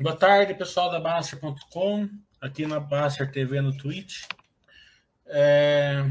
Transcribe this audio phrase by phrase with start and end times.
[0.00, 2.08] Boa tarde, pessoal da Baster.com,
[2.40, 4.24] aqui na Baster TV no Twitch.
[5.24, 6.04] É...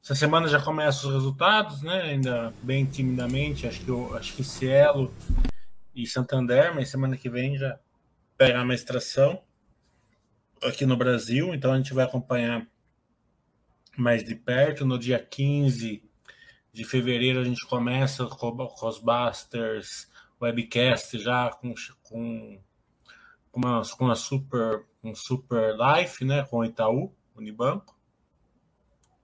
[0.00, 2.02] Essa semana já começam os resultados, né?
[2.02, 5.12] Ainda bem timidamente, acho que, eu, acho que Cielo
[5.92, 7.80] e Santander, mas semana que vem já
[8.38, 9.42] pegar uma extração
[10.62, 12.64] aqui no Brasil, então a gente vai acompanhar
[13.96, 14.86] mais de perto.
[14.86, 16.00] No dia 15
[16.72, 22.60] de fevereiro a gente começa com os Busters webcast já com, com,
[23.52, 26.44] uma, com uma super, um super life, né?
[26.44, 27.94] Com o Itaú, Unibanco.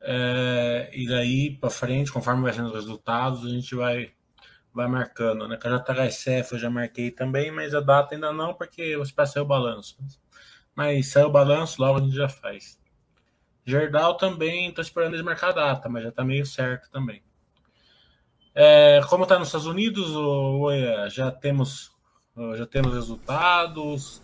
[0.01, 4.13] É, e daí para frente, conforme vai sendo os resultados, a gente vai
[4.73, 5.59] vai marcando, né?
[5.59, 9.49] JHSF eu já marquei também, mas a data ainda não, porque o espaço saiu o
[9.49, 9.97] balanço.
[10.75, 12.81] Mas saiu o balanço, logo a gente já faz.
[13.65, 17.23] Gerdau também, estou esperando eles marcar a data, mas já está meio certo também.
[18.55, 20.13] É, como está nos Estados Unidos,
[21.13, 21.91] já temos
[22.57, 24.23] já temos resultados,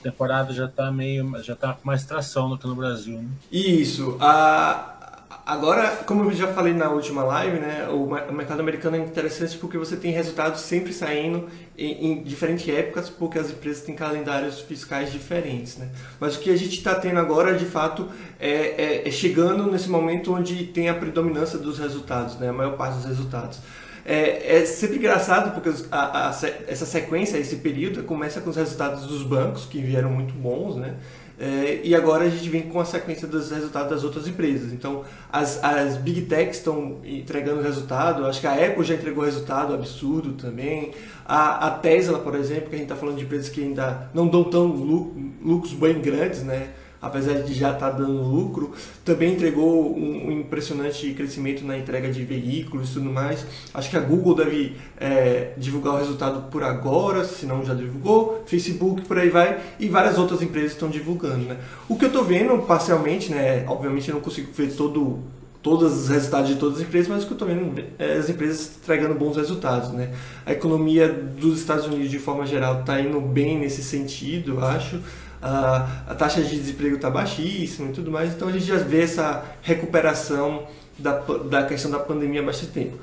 [0.00, 3.20] a temporada já está meio já tá com mais tração do que no Brasil.
[3.20, 3.28] Né?
[3.52, 4.16] Isso.
[4.20, 4.99] A,
[5.44, 9.78] Agora, como eu já falei na última live, né, o mercado americano é interessante porque
[9.78, 15.10] você tem resultados sempre saindo em, em diferentes épocas, porque as empresas têm calendários fiscais
[15.10, 15.76] diferentes.
[15.76, 15.88] Né?
[16.18, 19.88] Mas o que a gente está tendo agora, de fato, é, é, é, chegando nesse
[19.88, 23.58] momento onde tem a predominância dos resultados, né, a maior parte dos resultados.
[24.04, 26.30] É, é sempre engraçado porque a, a,
[26.66, 30.96] essa sequência, esse período, começa com os resultados dos bancos, que vieram muito bons, né?
[31.42, 34.74] É, e agora a gente vem com a sequência dos resultados das outras empresas.
[34.74, 39.72] Então, as, as Big Techs estão entregando resultado, acho que a Apple já entregou resultado
[39.72, 40.92] absurdo também.
[41.24, 44.28] A, a Tesla, por exemplo, que a gente está falando de empresas que ainda não
[44.28, 46.68] dão tão lucros bem grandes, né?
[47.00, 48.72] Apesar de já estar tá dando lucro,
[49.04, 53.46] também entregou um, impressionante crescimento na entrega de veículos e tudo mais.
[53.72, 58.42] Acho que a Google deve é, divulgar o resultado por agora, se não já divulgou,
[58.46, 61.46] Facebook por aí vai, e várias outras empresas estão divulgando.
[61.46, 61.56] Né?
[61.88, 65.18] O que eu estou vendo parcialmente, né, obviamente eu não consigo ver todo
[65.62, 68.30] todos os resultados de todas as empresas, mas o que eu estou vendo é as
[68.30, 69.90] empresas entregando bons resultados.
[69.90, 70.10] Né?
[70.46, 75.00] A economia dos Estados Unidos, de forma geral, está indo bem nesse sentido, acho
[75.42, 79.02] a, a taxa de desemprego está baixíssima e tudo mais, então a gente já vê
[79.02, 80.66] essa recuperação
[80.98, 82.98] da, da questão da pandemia há bastante tempo.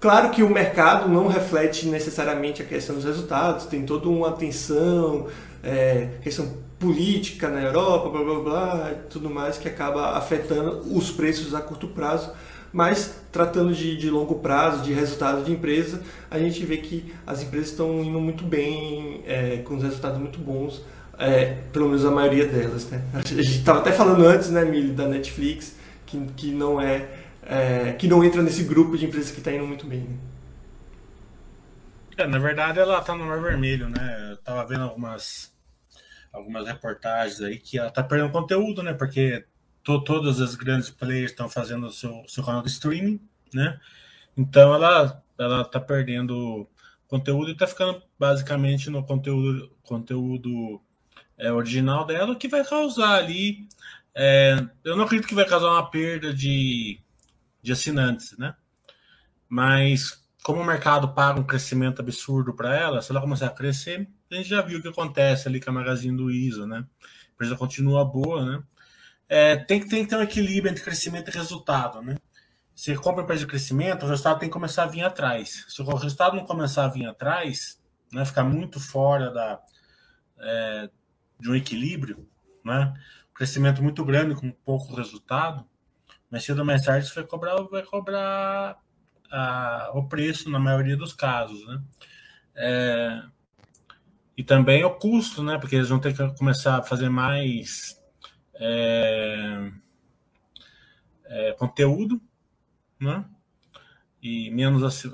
[0.00, 5.28] Claro que o mercado não reflete necessariamente a questão dos resultados, tem toda uma tensão,
[5.62, 11.54] é, questão política na Europa, blá blá blá, tudo mais que acaba afetando os preços
[11.54, 12.32] a curto prazo.
[12.72, 17.42] Mas tratando de, de longo prazo, de resultado de empresa, a gente vê que as
[17.42, 20.82] empresas estão indo muito bem, é, com resultados muito bons
[21.18, 23.02] é, pelo menos a maioria delas, né?
[23.14, 27.08] A gente estava até falando antes, né, Mili, da Netflix, que, que não é,
[27.42, 30.00] é, que não entra nesse grupo de empresas que está indo muito bem.
[30.00, 30.16] Né?
[32.16, 34.30] É, na verdade, ela está no mar vermelho, né?
[34.32, 35.52] Eu tava vendo algumas
[36.32, 38.94] algumas reportagens aí que ela está perdendo conteúdo, né?
[38.94, 39.44] Porque
[39.82, 43.20] to, todas as grandes players estão fazendo o seu, seu canal de streaming,
[43.52, 43.78] né?
[44.36, 46.66] Então ela ela está perdendo
[47.08, 50.80] conteúdo e está ficando basicamente no conteúdo conteúdo
[51.42, 53.66] é, original dela, que vai causar ali.
[54.14, 57.00] É, eu não acredito que vai causar uma perda de,
[57.60, 58.54] de assinantes, né?
[59.48, 64.08] Mas como o mercado paga um crescimento absurdo para ela, se ela começar a crescer,
[64.30, 66.86] a gente já viu o que acontece ali com a Magazine Luiza, né?
[67.02, 68.62] A empresa continua boa, né?
[69.28, 72.16] É, tem, que, tem que ter um equilíbrio entre crescimento e resultado, né?
[72.74, 75.64] Se compra empresa de crescimento, o resultado tem que começar a vir atrás.
[75.68, 77.80] Se o resultado não começar a vir atrás,
[78.12, 79.60] né, ficar muito fora da,
[80.40, 80.90] é,
[81.42, 82.26] de um equilíbrio,
[82.64, 82.94] né?
[83.30, 85.66] Um crescimento muito grande com pouco resultado,
[86.30, 88.78] mas cedo ou mais tarde você vai cobrar, vai cobrar
[89.30, 91.82] a, o preço na maioria dos casos, né?
[92.54, 93.22] É,
[94.36, 95.58] e também o custo, né?
[95.58, 98.00] Porque eles vão ter que começar a fazer mais
[98.54, 99.72] é,
[101.24, 102.22] é, conteúdo,
[103.00, 103.24] né?
[104.22, 105.04] E menos,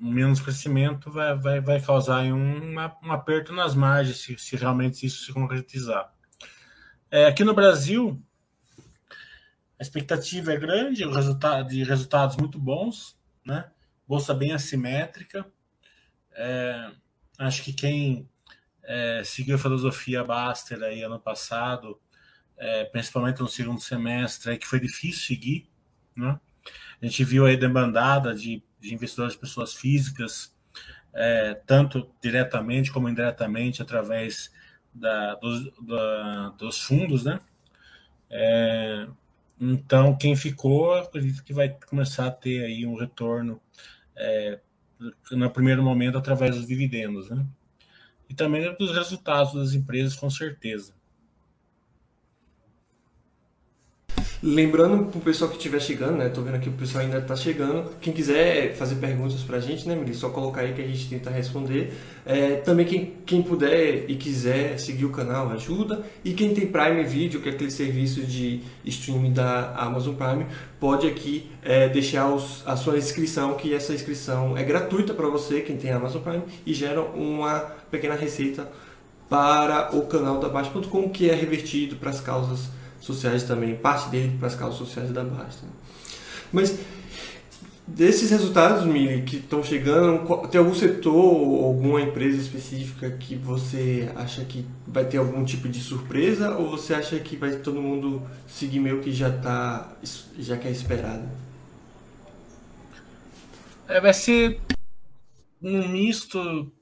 [0.00, 5.24] menos crescimento vai, vai, vai causar um, um aperto nas margens se, se realmente isso
[5.24, 6.12] se concretizar.
[7.08, 8.20] É, aqui no Brasil,
[9.78, 13.70] a expectativa é grande, o resultado de resultados muito bons, né?
[14.06, 15.46] Bolsa bem assimétrica.
[16.32, 16.90] É,
[17.38, 18.28] acho que quem
[18.82, 22.00] é, seguiu a filosofia Baster aí ano passado,
[22.56, 25.70] é, principalmente no segundo semestre, que foi difícil seguir,
[26.16, 26.40] né?
[27.00, 30.54] A gente viu aí demandada de, de investidores, pessoas físicas,
[31.12, 34.52] é, tanto diretamente como indiretamente, através
[34.92, 37.40] da, dos, da, dos fundos, né?
[38.30, 39.06] É,
[39.60, 43.60] então, quem ficou, acredito que vai começar a ter aí um retorno
[44.14, 44.60] é,
[45.30, 47.46] no primeiro momento através dos dividendos, né?
[48.28, 50.94] e também dos resultados das empresas, com certeza.
[54.42, 56.28] Lembrando para o pessoal que estiver chegando, né?
[56.28, 57.90] Tô vendo aqui o pessoal ainda está chegando.
[58.02, 60.14] Quem quiser fazer perguntas para a gente, né, Mili?
[60.14, 61.94] Só colocar aí que a gente tenta responder.
[62.24, 66.04] É, também quem, quem puder e quiser seguir o canal, ajuda.
[66.22, 70.44] E quem tem Prime Video, que é aquele serviço de streaming da Amazon Prime,
[70.78, 75.62] pode aqui é, deixar os, a sua inscrição, que essa inscrição é gratuita para você,
[75.62, 77.60] quem tem Amazon Prime, e gera uma
[77.90, 78.70] pequena receita
[79.30, 82.68] para o canal da Baixa.com, que é revertido para as causas
[83.00, 85.66] sociais também, parte dele para as causas sociais da Basta.
[86.52, 86.78] Mas
[87.86, 94.10] desses resultados, Mili, que estão chegando, tem algum setor ou alguma empresa específica que você
[94.16, 98.22] acha que vai ter algum tipo de surpresa ou você acha que vai todo mundo
[98.48, 99.92] seguir meio que já tá
[100.38, 101.28] já que é esperado?
[103.88, 104.60] É, vai ser
[105.62, 106.72] um misto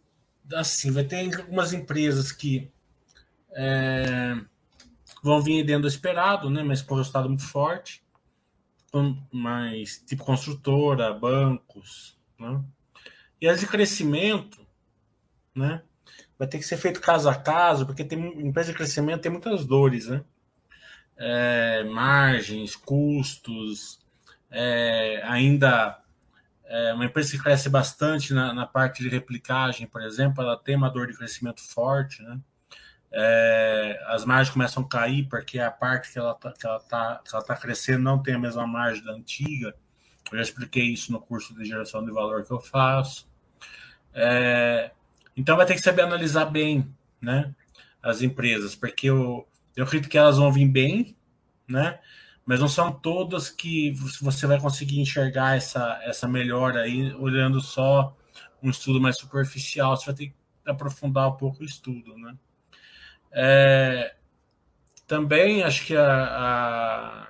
[0.54, 2.70] assim, vai ter algumas empresas que
[3.52, 4.36] é,
[5.24, 6.62] vão vir dentro do esperado, né?
[6.62, 8.04] Mas com resultado muito forte.
[9.32, 12.62] Mas tipo construtora, bancos, né?
[13.40, 14.64] E as de crescimento,
[15.54, 15.82] né?
[16.38, 19.64] Vai ter que ser feito caso a caso, porque tem empresa de crescimento tem muitas
[19.64, 20.22] dores, né?
[21.16, 24.00] É, margens, custos,
[24.50, 25.98] é, ainda
[26.64, 30.76] é, uma empresa que cresce bastante na, na, parte de replicagem, por exemplo, ela tem
[30.76, 32.38] uma dor de crescimento forte, né?
[33.16, 37.22] É, as margens começam a cair porque a parte que ela está que ela tá,
[37.24, 39.72] que ela tá crescendo não tem a mesma margem da antiga.
[40.32, 43.28] Eu já expliquei isso no curso de geração de valor que eu faço.
[44.12, 44.90] É,
[45.36, 47.54] então vai ter que saber analisar bem né,
[48.02, 49.46] as empresas, porque eu,
[49.76, 51.16] eu acredito que elas vão vir bem,
[51.68, 52.00] né?
[52.44, 58.16] Mas não são todas que você vai conseguir enxergar essa, essa melhora aí olhando só
[58.62, 59.96] um estudo mais superficial.
[59.96, 60.34] Você vai ter que
[60.66, 62.36] aprofundar um pouco o estudo, né?
[63.36, 64.14] É,
[65.08, 67.28] também acho que a, a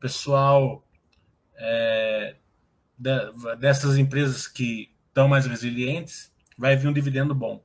[0.00, 0.82] pessoal
[1.54, 2.36] é,
[2.96, 7.62] de, dessas empresas que estão mais resilientes vai vir um dividendo bom.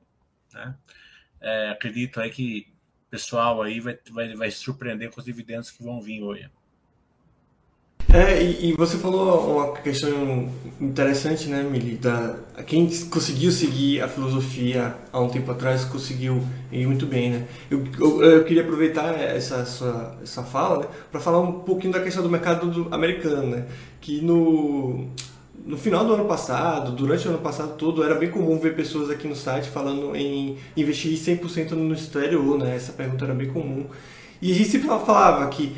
[0.54, 0.76] Né?
[1.40, 2.68] É, acredito aí que
[3.08, 6.50] o pessoal aí vai, vai, vai surpreender com os dividendos que vão vir hoje.
[8.14, 10.48] É, e, e, você falou uma questão
[10.80, 11.96] interessante, né, Mili?
[11.96, 12.36] Da,
[12.68, 16.40] quem conseguiu seguir a filosofia há um tempo atrás conseguiu
[16.72, 17.48] ir muito bem, né?
[17.72, 22.02] Eu, eu, eu queria aproveitar essa sua essa fala né, para falar um pouquinho da
[22.02, 23.66] questão do mercado do, americano, né?
[24.00, 25.08] Que no,
[25.66, 29.10] no final do ano passado, durante o ano passado todo, era bem comum ver pessoas
[29.10, 32.76] aqui no site falando em investir 100% no exterior, né?
[32.76, 33.88] Essa pergunta era bem comum.
[34.40, 35.74] E a gente sempre falava que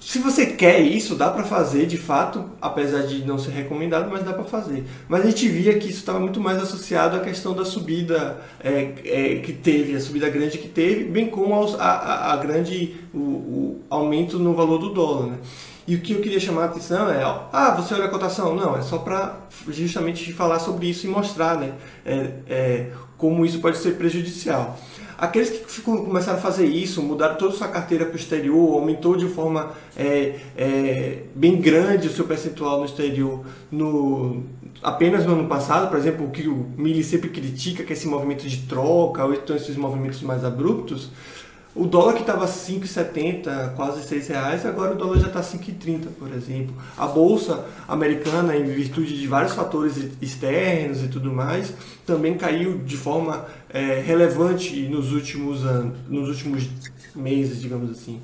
[0.00, 4.22] se você quer isso, dá para fazer de fato, apesar de não ser recomendado, mas
[4.22, 4.84] dá para fazer.
[5.08, 8.92] Mas a gente via que isso estava muito mais associado à questão da subida é,
[9.04, 12.96] é, que teve, a subida grande que teve, bem como aos, a, a, a, grande
[13.12, 15.26] o, o, aumento no valor do dólar.
[15.26, 15.38] Né?
[15.86, 18.54] E o que eu queria chamar a atenção é, ah, você olha a cotação?
[18.54, 21.72] Não, é só para justamente falar sobre isso e mostrar né,
[22.06, 24.78] é, é como isso pode ser prejudicial.
[25.18, 28.74] Aqueles que ficam, começaram a fazer isso, mudaram toda a sua carteira para o exterior,
[28.74, 34.44] aumentou de forma é, é, bem grande o seu percentual no exterior no,
[34.80, 38.06] apenas no ano passado, por exemplo, o que o Mili sempre critica, que é esse
[38.06, 41.10] movimento de troca, ou então esses movimentos mais abruptos,
[41.74, 46.32] o dólar que estava 5,70, quase 6 reais, agora o dólar já está 5,30, por
[46.32, 46.74] exemplo.
[46.96, 51.72] A bolsa americana, em virtude de vários fatores externos e tudo mais,
[52.04, 56.68] também caiu de forma é, relevante nos últimos anos, nos últimos
[57.14, 58.20] meses, digamos assim.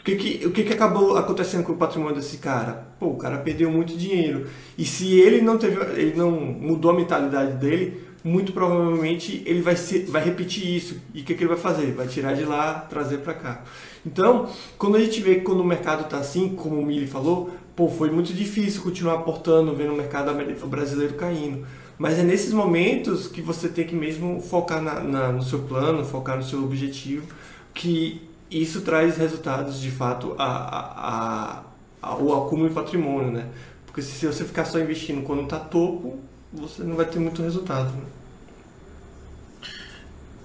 [0.00, 2.88] O que, que, o que, que acabou acontecendo com o patrimônio desse cara?
[2.98, 4.46] Pô, o cara perdeu muito dinheiro.
[4.76, 9.74] E se ele não teve, ele não mudou a mentalidade dele, muito provavelmente ele vai,
[9.74, 11.00] ser, vai repetir isso.
[11.14, 11.92] E o que, que ele vai fazer?
[11.92, 13.62] Vai tirar de lá, trazer para cá.
[14.04, 17.50] Então, quando a gente vê que quando o mercado está assim, como o Mili falou,
[17.74, 20.32] pô, foi muito difícil continuar aportando, vendo o mercado
[20.66, 21.66] brasileiro caindo.
[21.96, 26.04] Mas é nesses momentos que você tem que mesmo focar na, na, no seu plano,
[26.04, 27.26] focar no seu objetivo,
[27.74, 31.62] que isso traz resultados de fato a, a,
[32.02, 33.48] a, ao acúmulo de patrimônio, né?
[33.86, 36.18] Porque se você ficar só investindo quando está topo,
[36.52, 37.90] você não vai ter muito resultado.
[37.92, 38.17] Né?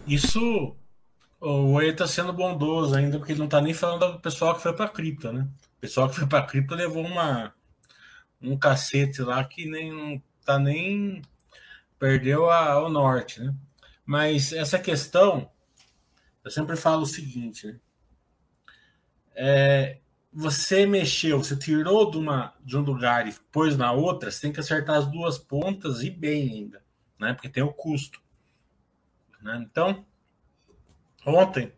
[0.05, 0.75] Isso,
[1.39, 4.62] o Oi está sendo bondoso ainda, porque ele não está nem falando do pessoal que
[4.62, 5.48] foi para cripto, né?
[5.77, 7.53] O pessoal que foi para cripto levou uma,
[8.41, 11.22] um cacete lá que nem tá nem
[11.98, 13.55] perdeu a, o norte, né?
[14.05, 15.50] Mas essa questão,
[16.43, 17.79] eu sempre falo o seguinte, né?
[19.36, 20.00] É,
[20.33, 24.51] você mexeu, você tirou de, uma, de um lugar e pôs na outra, você tem
[24.51, 26.83] que acertar as duas pontas e bem ainda,
[27.17, 27.33] né?
[27.33, 28.23] Porque tem o custo.
[29.43, 29.65] Né?
[29.69, 30.05] Então,
[31.25, 31.71] ontem,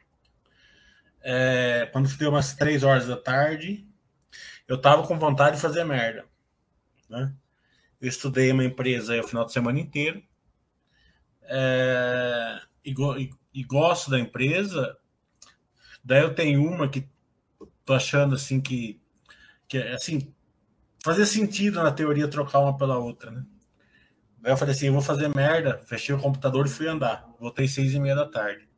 [1.21, 3.87] é, quando deu umas três horas da tarde,
[4.67, 6.25] eu tava com vontade de fazer merda.
[7.09, 7.33] Né?
[7.99, 10.23] Eu estudei uma empresa aí o final de semana inteiro.
[11.41, 14.97] É, e, e, e, gosto da empresa.
[16.03, 17.09] Daí eu tenho uma que
[17.83, 18.99] tô achando assim que,
[19.67, 20.33] que assim,
[21.03, 23.45] fazer sentido na teoria trocar uma pela outra, né?
[24.45, 27.27] Daí eu falei assim, eu vou fazer merda, fechei o computador e fui andar.
[27.39, 28.69] Voltei seis e meia da tarde.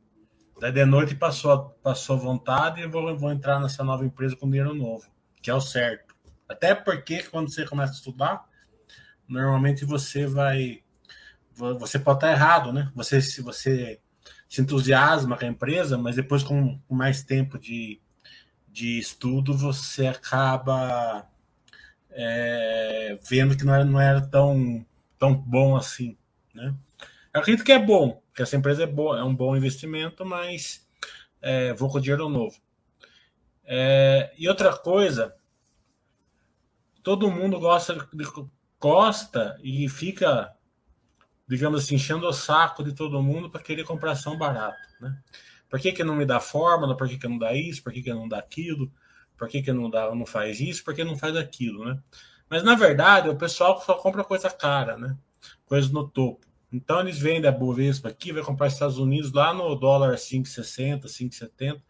[0.62, 4.74] Daí de noite passou, passou vontade e vou, vou entrar nessa nova empresa com dinheiro
[4.74, 5.04] novo,
[5.42, 6.16] que é o certo.
[6.48, 8.46] Até porque quando você começa a estudar,
[9.28, 10.84] normalmente você vai.
[11.54, 12.90] Você pode estar errado, né?
[12.96, 14.00] Você, se você
[14.48, 18.00] se entusiasma com a empresa, mas depois, com, com mais tempo de,
[18.70, 21.28] de estudo, você acaba
[22.10, 24.86] é, vendo que não era, não era tão,
[25.18, 26.18] tão bom assim.
[26.54, 26.74] Né?
[27.34, 30.88] Eu acredito que é bom, que essa empresa é, boa, é um bom investimento, mas
[31.42, 32.58] é, vou com dinheiro novo.
[33.64, 35.36] É, e outra coisa,
[37.04, 38.08] todo mundo gosta,
[38.80, 40.54] gosta e fica,
[41.48, 44.78] digamos assim, enchendo o saco de todo mundo para querer comprar ação barato.
[45.02, 45.18] Né?
[45.70, 46.96] Por que, que não me dá fórmula?
[46.96, 47.84] Por que, que não dá isso?
[47.84, 48.92] Por que, que não dá aquilo?
[49.38, 50.84] Por que, que não, dá, não faz isso?
[50.84, 52.00] Por que não faz aquilo, né?
[52.50, 55.18] Mas, na verdade, o pessoal só compra coisa cara, né?
[55.66, 56.46] Coisas no topo.
[56.72, 61.82] Então, eles vendem a Bovespa aqui, vai comprar Estados Unidos lá no dólar 5,60, 5,70,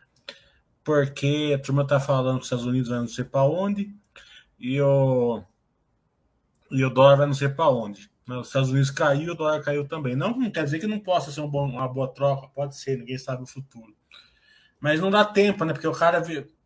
[0.83, 3.93] porque a turma tá falando que os Estados Unidos vai não sei para onde,
[4.59, 5.43] e o,
[6.71, 8.09] e o dólar vai não sei para onde.
[8.27, 10.15] Os Estados Unidos caiu, o dólar caiu também.
[10.15, 13.43] Não, quer dizer que não possa ser um uma boa troca, pode ser, ninguém sabe
[13.43, 13.95] o futuro.
[14.79, 15.73] Mas não dá tempo, né?
[15.73, 16.21] Porque o cara,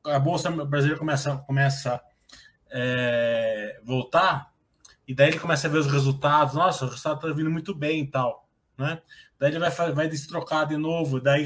[0.05, 2.01] a bolsa brasileira começa, começa
[2.71, 4.51] é, voltar,
[5.07, 6.53] e daí ele começa a ver os resultados.
[6.53, 8.47] Nossa, o resultado está vindo muito bem e tal,
[8.77, 9.01] né?
[9.37, 11.45] Daí ele vai, vai destrocar de novo, daí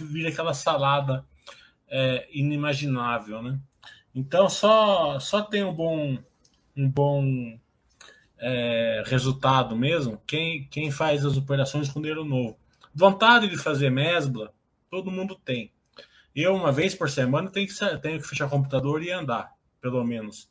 [0.00, 1.24] vira aquela salada
[1.88, 3.58] é, inimaginável, né?
[4.14, 6.18] Então só só tem um bom
[6.76, 7.58] um bom
[8.38, 12.58] é, resultado mesmo quem quem faz as operações com dinheiro novo.
[12.92, 14.52] Vontade de fazer mesbla,
[14.90, 15.72] todo mundo tem.
[16.34, 20.04] Eu, uma vez por semana, tenho que, tenho que fechar o computador e andar, pelo
[20.04, 20.48] menos,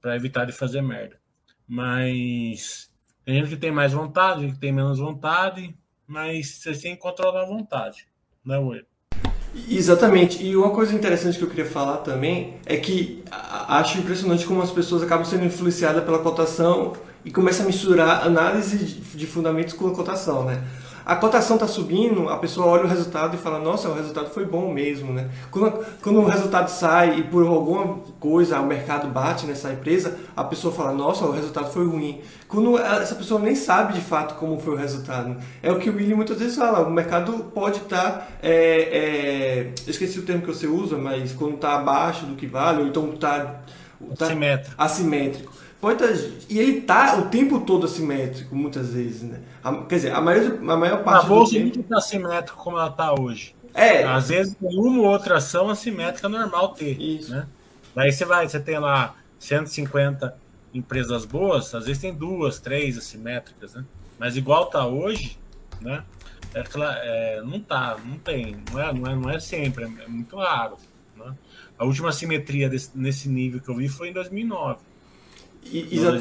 [0.00, 1.18] para evitar de fazer merda.
[1.66, 2.90] Mas
[3.24, 7.42] tem gente que tem mais vontade, que tem menos vontade, mas você tem que controlar
[7.42, 8.06] a vontade,
[8.44, 8.86] não é, Will?
[9.68, 10.44] Exatamente.
[10.44, 14.70] E uma coisa interessante que eu queria falar também é que acho impressionante como as
[14.70, 19.94] pessoas acabam sendo influenciadas pela cotação e começam a misturar análise de fundamentos com a
[19.94, 20.62] cotação, né?
[21.06, 24.44] A cotação está subindo, a pessoa olha o resultado e fala, nossa, o resultado foi
[24.44, 25.30] bom mesmo, né?
[25.52, 30.42] Quando, quando o resultado sai e por alguma coisa o mercado bate nessa empresa, a
[30.42, 32.20] pessoa fala, nossa, o resultado foi ruim.
[32.48, 35.36] Quando essa pessoa nem sabe de fato como foi o resultado.
[35.62, 39.72] É o que o Willy muitas vezes fala, o mercado pode estar, tá, é, é,
[39.86, 43.12] esqueci o termo que você usa, mas quando está abaixo do que vale, ou então
[43.14, 43.62] está
[44.18, 44.74] tá assimétrico.
[44.76, 45.65] assimétrico.
[45.80, 46.06] Pode tá,
[46.48, 49.40] e ele tá o tempo todo assimétrico, muitas vezes, né?
[49.62, 51.88] A, quer dizer, a maior, a maior parte a bolsa do tempo...
[51.88, 53.54] tá assimétrico como ela tá hoje.
[53.74, 54.04] É.
[54.04, 56.98] Às vezes tem uma ou outra ação assimétrica normal ter.
[57.00, 57.30] Isso.
[57.30, 57.46] Né?
[57.94, 60.34] Daí você vai, você tem lá 150
[60.72, 63.84] empresas boas, às vezes tem duas, três assimétricas, né?
[64.18, 65.38] Mas igual tá hoje,
[65.80, 66.02] né?
[66.54, 70.36] É, é, não tá, não tem, não é, não é, não é sempre, é, muito
[70.36, 70.78] raro.
[71.14, 71.34] Né?
[71.78, 74.78] A última simetria desse, nesse nível que eu vi foi em 2009.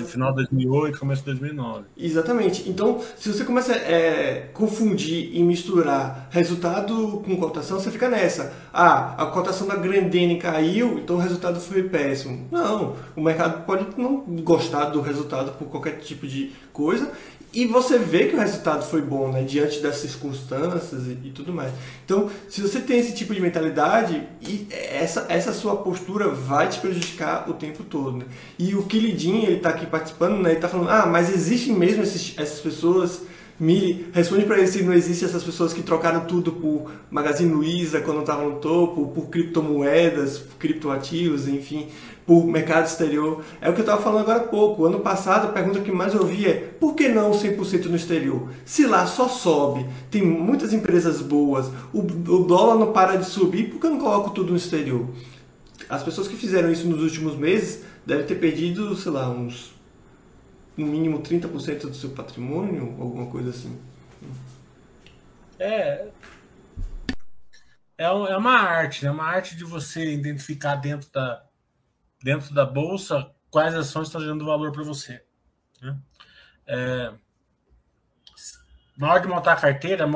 [0.06, 1.86] Final de 2008, começo de 2009.
[1.98, 2.70] Exatamente.
[2.70, 8.54] Então, se você começa a é, confundir e misturar resultado com cotação, você fica nessa.
[8.74, 12.48] Ah, a cotação da Grandene caiu, então o resultado foi péssimo.
[12.52, 17.12] Não, o mercado pode não gostar do resultado por qualquer tipo de coisa
[17.56, 19.42] e você vê que o resultado foi bom, né?
[19.44, 21.72] Diante das circunstâncias e, e, tudo mais.
[22.04, 26.80] Então, se você tem esse tipo de mentalidade, e essa, essa sua postura vai te
[26.80, 28.26] prejudicar o tempo todo, né?
[28.60, 30.52] E o Kilidin, ele tá aqui participando, né?
[30.52, 33.22] Ele tá falando, ah, mas existem mesmo esses, essas pessoas...
[33.58, 38.02] Me responde para ele se não existem essas pessoas que trocaram tudo por Magazine Luiza
[38.02, 41.88] quando estavam no topo, por criptomoedas, por criptoativos, enfim
[42.26, 43.44] por mercado exterior.
[43.62, 44.86] É o que eu estava falando agora há pouco.
[44.86, 48.50] Ano passado, a pergunta que mais ouvi é por que não 100% no exterior?
[48.66, 53.70] Se lá só sobe, tem muitas empresas boas, o, o dólar não para de subir,
[53.70, 55.08] por que eu não coloco tudo no exterior?
[55.88, 59.74] As pessoas que fizeram isso nos últimos meses devem ter perdido, sei lá, uns
[60.76, 63.80] no mínimo 30% do seu patrimônio, alguma coisa assim.
[65.58, 66.08] É,
[67.98, 71.46] é, é uma arte, é uma arte de você identificar dentro da,
[72.26, 75.24] dentro da bolsa quais ações estão gerando valor para você.
[75.80, 75.96] Né?
[76.66, 77.14] É,
[78.98, 80.08] na hora de montar a carteira,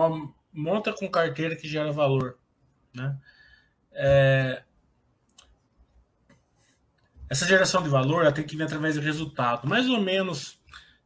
[0.51, 2.39] monta com carteira que gera valor.
[2.91, 3.15] Né?
[3.91, 4.63] É,
[7.29, 9.67] essa geração de valor ela tem que vir através do resultado.
[9.67, 10.59] Mais ou menos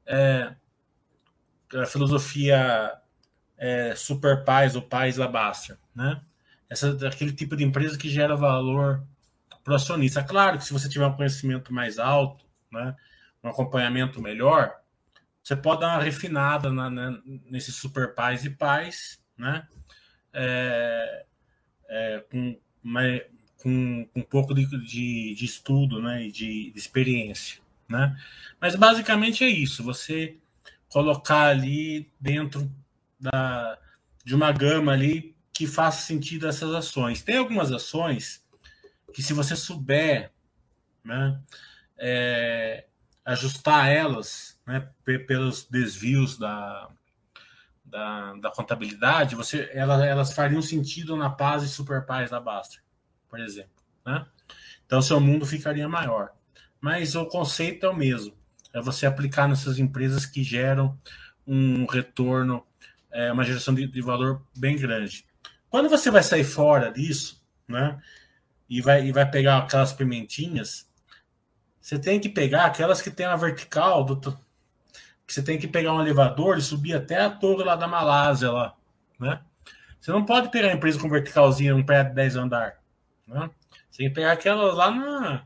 [0.06, 0.56] é,
[1.76, 2.94] a filosofia
[3.58, 5.78] é, super pais ou pais da Basta.
[5.94, 6.22] Né?
[6.70, 9.06] Essa, aquele tipo de empresa que gera valor
[9.64, 10.24] para o acionista.
[10.24, 12.96] Claro que se você tiver um conhecimento mais alto, né,
[13.44, 14.74] um acompanhamento melhor,
[15.44, 19.68] você pode dar uma refinada na, né, nesses super pais e pais, né?
[20.34, 21.26] É,
[21.90, 27.62] é, com, com, com, um pouco de, de, de, estudo né, e de, de experiência.
[27.88, 28.18] Né?
[28.60, 30.38] Mas basicamente é isso: você
[30.88, 32.72] colocar ali dentro
[33.20, 33.78] da,
[34.24, 37.22] de uma gama ali que faça sentido essas ações.
[37.22, 38.43] Tem algumas ações
[39.14, 40.32] que, se você souber
[41.04, 41.40] né,
[41.98, 42.86] é,
[43.24, 44.90] ajustar elas né,
[45.28, 46.90] pelos desvios da,
[47.86, 52.78] da, da contabilidade, você, elas, elas fariam sentido na paz e super paz da Basta,
[53.30, 53.72] por exemplo.
[54.06, 54.26] Né?
[54.86, 56.32] Então, seu mundo ficaria maior.
[56.82, 58.36] Mas o conceito é o mesmo.
[58.74, 61.00] É você aplicar nessas empresas que geram
[61.46, 62.66] um retorno,
[63.12, 65.26] é, uma geração de, de valor bem grande.
[65.70, 68.00] Quando você vai sair fora disso, né?
[68.70, 70.90] E vai, e vai pegar aquelas pimentinhas,
[71.80, 74.32] você tem que pegar aquelas que tem a vertical do,
[75.28, 78.52] que você tem que pegar um elevador e subir até a torre lá da Malásia
[78.52, 78.76] lá,
[79.20, 79.42] né?
[80.00, 82.82] Você não pode pegar empresa com verticalzinha, um prédio de 10 andar,
[83.28, 83.50] né?
[83.90, 85.46] Você tem que pegar aquelas lá na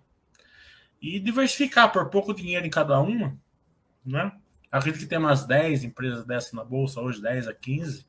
[1.02, 3.38] e diversificar por pouco dinheiro em cada uma,
[4.06, 4.32] né?
[4.72, 8.07] Acredito que tem umas 10 empresas dessas na bolsa hoje, 10 a 15.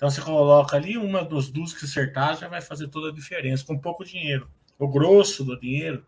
[0.00, 3.66] Então você coloca ali uma dos duas que acertar já vai fazer toda a diferença
[3.66, 4.50] com pouco dinheiro.
[4.78, 6.06] O grosso do dinheiro,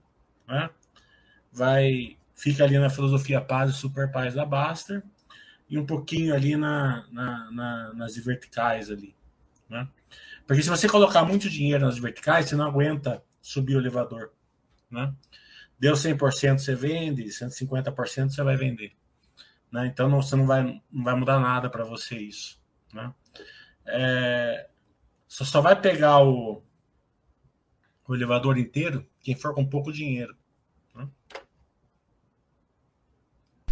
[0.48, 0.70] né?
[1.52, 5.02] Vai fica ali na filosofia paz e super paz da Baster
[5.68, 9.14] e um pouquinho ali na, na, na, nas verticais ali,
[9.68, 9.86] né?
[10.46, 14.32] Porque se você colocar muito dinheiro nas verticais, você não aguenta subir o elevador,
[14.90, 15.12] né?
[15.78, 18.92] Deu 100% você vende, 150% você vai vender,
[19.70, 19.86] né?
[19.86, 22.58] Então não, você não vai, não vai mudar nada para você isso,
[22.90, 23.12] né?
[23.86, 24.68] É,
[25.28, 26.62] você só vai pegar o,
[28.06, 30.34] o elevador inteiro quem for com pouco dinheiro.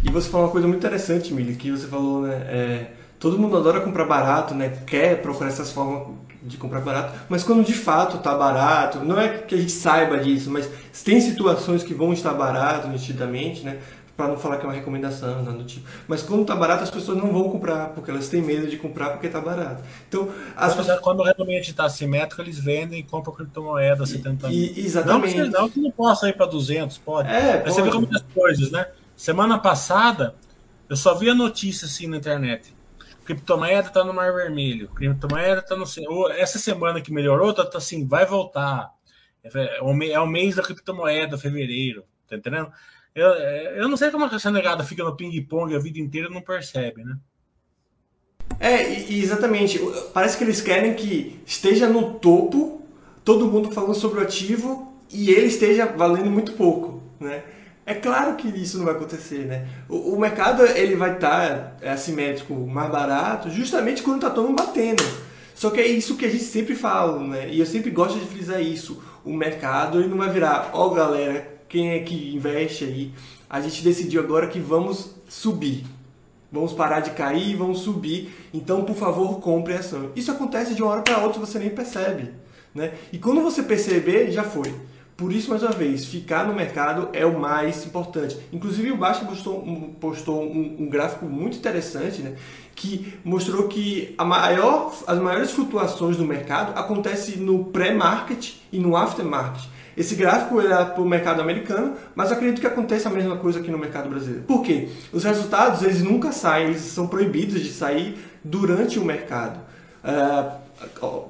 [0.03, 2.35] E você falou uma coisa muito interessante, Mili, que você falou, né?
[2.49, 4.83] É, todo mundo adora comprar barato, né?
[4.87, 9.29] Quer procurar essas formas de comprar barato, mas quando de fato está barato, não é
[9.29, 10.67] que a gente saiba disso, mas
[11.03, 13.79] tem situações que vão estar barato nitidamente, né?
[14.21, 15.83] Para não falar que é uma recomendação, nada do tipo.
[16.07, 19.09] Mas quando está barato, as pessoas não vão comprar, porque elas têm medo de comprar
[19.09, 19.83] porque está barato.
[20.07, 20.99] Então, as pessoas...
[20.99, 24.73] quando realmente está assimétrico, eles vendem e compram criptomoeda 70 mil.
[24.77, 25.37] exatamente.
[25.37, 27.29] Não que, não que não possa ir para 200, pode.
[27.29, 27.73] É, pode.
[27.73, 28.85] Você vê como as coisas, né?
[29.15, 30.35] Semana passada,
[30.87, 32.75] eu só vi a notícia assim na internet.
[33.25, 34.87] Criptomoeda tá no Mar Vermelho.
[34.89, 35.85] Criptomoeda tá no.
[36.29, 38.91] Essa semana que melhorou, tá, tá assim, vai voltar.
[39.43, 39.79] É,
[40.11, 42.03] é o mês da criptomoeda, fevereiro.
[42.29, 42.71] Tá entendendo?
[43.13, 46.41] Eu, eu não sei como essa negada fica no ping-pong a vida inteira e não
[46.41, 47.17] percebe, né?
[48.59, 49.79] É, exatamente.
[50.13, 52.81] Parece que eles querem que esteja no topo,
[53.25, 57.43] todo mundo falando sobre o ativo e ele esteja valendo muito pouco, né?
[57.85, 59.67] É claro que isso não vai acontecer, né?
[59.89, 64.47] O, o mercado ele vai estar tá, é, assimétrico mais barato justamente quando está todo
[64.47, 65.03] mundo batendo.
[65.55, 67.49] Só que é isso que a gente sempre fala, né?
[67.49, 69.03] E eu sempre gosto de frisar isso.
[69.25, 73.13] O mercado ele não vai virar, ó oh, galera, quem é que investe aí?
[73.49, 75.85] A gente decidiu agora que vamos subir.
[76.51, 78.29] Vamos parar de cair e vamos subir.
[78.53, 80.11] Então, por favor, compre ação.
[80.13, 82.33] Isso acontece de uma hora para outra, você nem percebe.
[82.75, 82.91] Né?
[83.13, 84.75] E quando você perceber, já foi.
[85.15, 88.37] Por isso, mais uma vez, ficar no mercado é o mais importante.
[88.51, 92.35] Inclusive, o Basta postou, um, postou um, um, gráfico muito interessante, né?
[92.75, 99.69] que mostrou que maior, as maiores flutuações do mercado acontecem no pré-market e no aftermarket.
[99.95, 103.69] Esse gráfico é para o mercado americano, mas acredito que aconteça a mesma coisa aqui
[103.69, 104.43] no mercado brasileiro.
[104.43, 104.89] Por quê?
[105.11, 109.59] Os resultados eles nunca saem, eles são proibidos de sair durante o mercado.
[110.03, 110.61] Uh,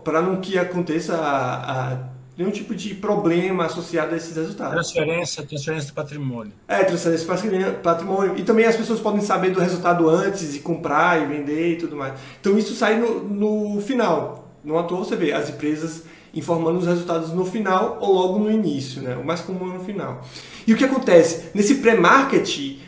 [0.04, 1.98] para não que aconteça a, a
[2.38, 4.74] nenhum tipo de problema associado a esses resultados.
[4.74, 6.54] Transferência, transferência de patrimônio.
[6.68, 8.38] É, transferência de patrimônio.
[8.38, 11.96] E também as pessoas podem saber do resultado antes e comprar e vender e tudo
[11.96, 12.14] mais.
[12.40, 14.50] Então isso sai no, no final.
[14.64, 19.02] No ator você vê as empresas informando os resultados no final ou logo no início,
[19.02, 19.16] né?
[19.16, 20.26] O mais comum é no final.
[20.66, 21.50] E o que acontece?
[21.54, 22.80] Nesse pré-market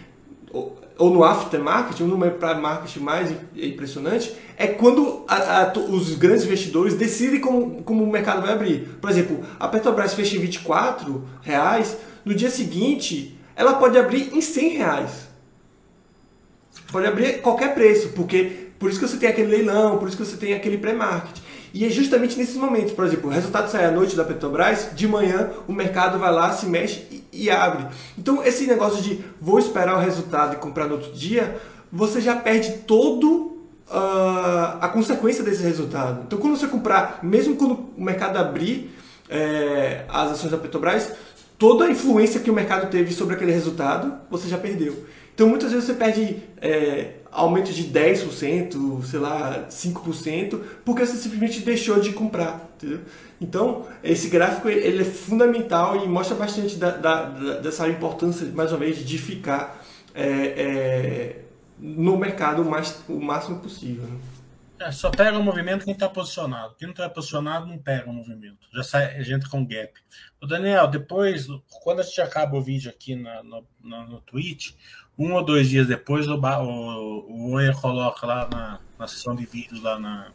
[0.97, 6.93] ou no aftermarket, número para marketing mais impressionante, é quando a, a, os grandes investidores
[6.93, 8.97] decidem como, como o mercado vai abrir.
[9.01, 14.41] Por exemplo, a Petrobras fecha em 24 reais, no dia seguinte ela pode abrir em
[14.41, 15.27] 100 reais.
[16.91, 20.25] Pode abrir qualquer preço, porque Por isso que você tem aquele leilão, por isso que
[20.25, 21.37] você tem aquele pré-market.
[21.73, 25.07] E é justamente nesses momentos, por exemplo, o resultado sai à noite da Petrobras, de
[25.07, 27.87] manhã o mercado vai lá, se mexe e, e abre.
[28.17, 31.59] Então esse negócio de vou esperar o resultado e comprar no outro dia,
[31.91, 33.57] você já perde todo
[33.89, 36.23] uh, a consequência desse resultado.
[36.27, 38.93] Então quando você comprar, mesmo quando o mercado abrir
[39.27, 41.11] é, as ações da Petrobras,
[41.57, 45.05] toda a influência que o mercado teve sobre aquele resultado, você já perdeu.
[45.33, 51.61] Então muitas vezes você perde é, aumento de 10%, sei lá, 5%, porque você simplesmente
[51.61, 52.69] deixou de comprar.
[52.75, 52.99] Entendeu?
[53.41, 57.25] Então, esse gráfico ele é fundamental e mostra bastante da, da,
[57.59, 61.39] dessa importância, mais uma vez, de ficar é, é,
[61.79, 64.03] no mercado o, mais, o máximo possível.
[64.03, 64.17] Né?
[64.83, 66.75] É, só pega o movimento quem está posicionado.
[66.77, 68.67] Quem não está posicionado não pega o movimento.
[68.73, 69.93] Já sai, a gente com gap.
[70.41, 71.47] O Daniel, depois,
[71.81, 74.73] quando a gente acaba o vídeo aqui na, no, no, no Twitch,
[75.17, 79.45] um ou dois dias depois, o, o, o Oia coloca lá na, na sessão de
[79.45, 80.31] vídeos lá na,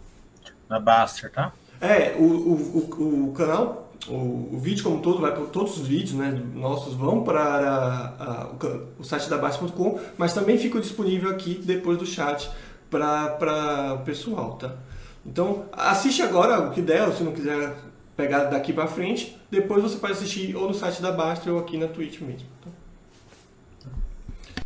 [0.67, 1.53] na Baster, tá?
[1.79, 6.15] É, o, o, o, canal, o, o vídeo como todo, vai para todos os vídeos
[6.15, 8.51] né, nossos vão para a, a,
[8.99, 12.51] o, site da Baster.com, mas também fica disponível aqui depois do chat
[12.91, 14.77] para o pessoal, tá?
[15.25, 17.77] Então, assiste agora o que der, ou se não quiser
[18.17, 21.77] pegar daqui para frente, depois você pode assistir ou no site da Baster ou aqui
[21.77, 22.49] na Twitch mesmo.
[22.65, 22.71] Tá?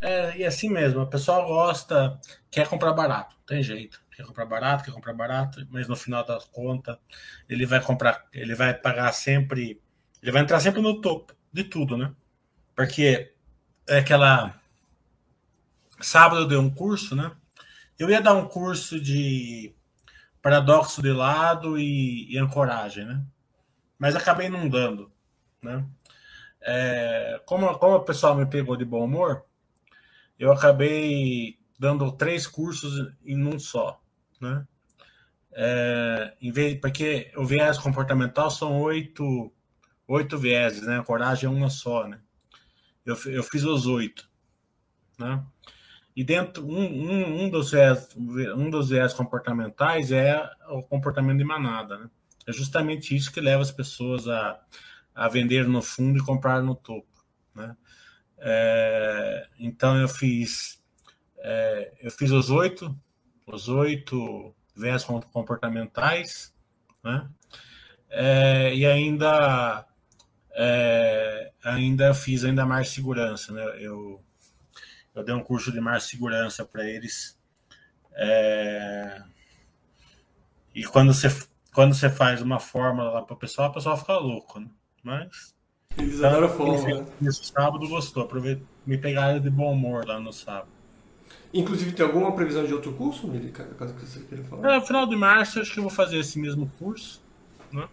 [0.01, 2.19] É, e assim mesmo, o pessoal gosta,
[2.51, 4.03] quer comprar barato, tem jeito.
[4.15, 6.97] Quer comprar barato, quer comprar barato, mas no final das contas,
[7.49, 9.81] ele vai comprar, ele vai pagar sempre,
[10.23, 12.13] ele vai entrar sempre no topo de tudo, né?
[12.75, 13.33] Porque
[13.89, 14.61] é aquela.
[16.01, 17.33] Sábado eu dei um curso, né?
[17.99, 19.75] Eu ia dar um curso de
[20.41, 23.25] paradoxo de lado e, e ancoragem, né?
[23.99, 25.13] Mas acabei não dando,
[25.63, 25.87] né?
[26.61, 29.45] É, como, como o pessoal me pegou de bom humor,
[30.39, 34.01] eu acabei dando três cursos em um só,
[34.41, 34.67] né?
[35.53, 39.53] É, em vez, porque o viés comportamental são oito,
[40.09, 40.99] oito vieses, né?
[40.99, 42.21] A coragem é uma só, né?
[43.05, 44.29] Eu, eu fiz os oito,
[45.19, 45.45] né?
[46.15, 51.45] E dentro, um, um, um, dos viés, um dos viés comportamentais é o comportamento de
[51.45, 52.11] manada, né?
[52.47, 54.61] É justamente isso que leva as pessoas a,
[55.15, 57.77] a vender no fundo e comprar no topo, né?
[58.39, 60.83] É, então eu fiz
[61.39, 62.95] é, eu fiz os oito
[63.47, 66.53] os oito viés comportamentais,
[67.03, 67.29] né?
[68.11, 69.87] É, e ainda
[70.55, 73.65] é, ainda fiz ainda mais segurança, né?
[73.79, 74.23] Eu
[75.15, 77.39] eu dei um curso de mais segurança para eles.
[78.15, 79.23] É,
[80.75, 81.29] e quando você
[81.73, 84.69] quando você faz uma fórmula lá para o pessoal, o pessoal fica louco, né?
[85.03, 85.55] Mas
[85.97, 87.07] eles então, adoram fórmula.
[87.21, 90.69] Nesse sábado gostou, aproveita, me pegaram de bom humor lá no sábado.
[91.53, 94.73] Inclusive, tem alguma previsão de outro curso, Mili, caso você queira falar?
[94.73, 97.23] É, no final de março, acho que eu vou fazer esse mesmo curso,
[97.71, 97.89] né?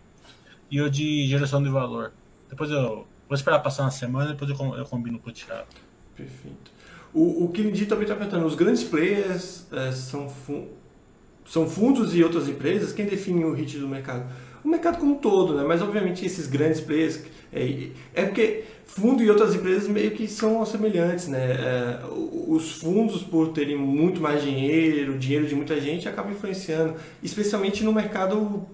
[0.71, 2.13] E o de geração de valor.
[2.49, 5.67] Depois eu vou esperar passar uma semana, depois eu, eu combino com o Thiago.
[6.15, 6.71] Perfeito.
[7.13, 10.31] O, o Kennedy também está perguntando, os grandes players é, são,
[11.45, 12.93] são fundos e outras empresas?
[12.93, 14.31] Quem define o hit do mercado?
[14.63, 15.63] O mercado como um todo, né?
[15.65, 20.63] Mas obviamente esses grandes players é, é porque fundo e outras empresas meio que são
[20.65, 21.51] semelhantes, né?
[21.51, 21.99] É,
[22.47, 27.93] os fundos, por terem muito mais dinheiro, dinheiro de muita gente, acabam influenciando, especialmente no
[27.93, 28.65] mercado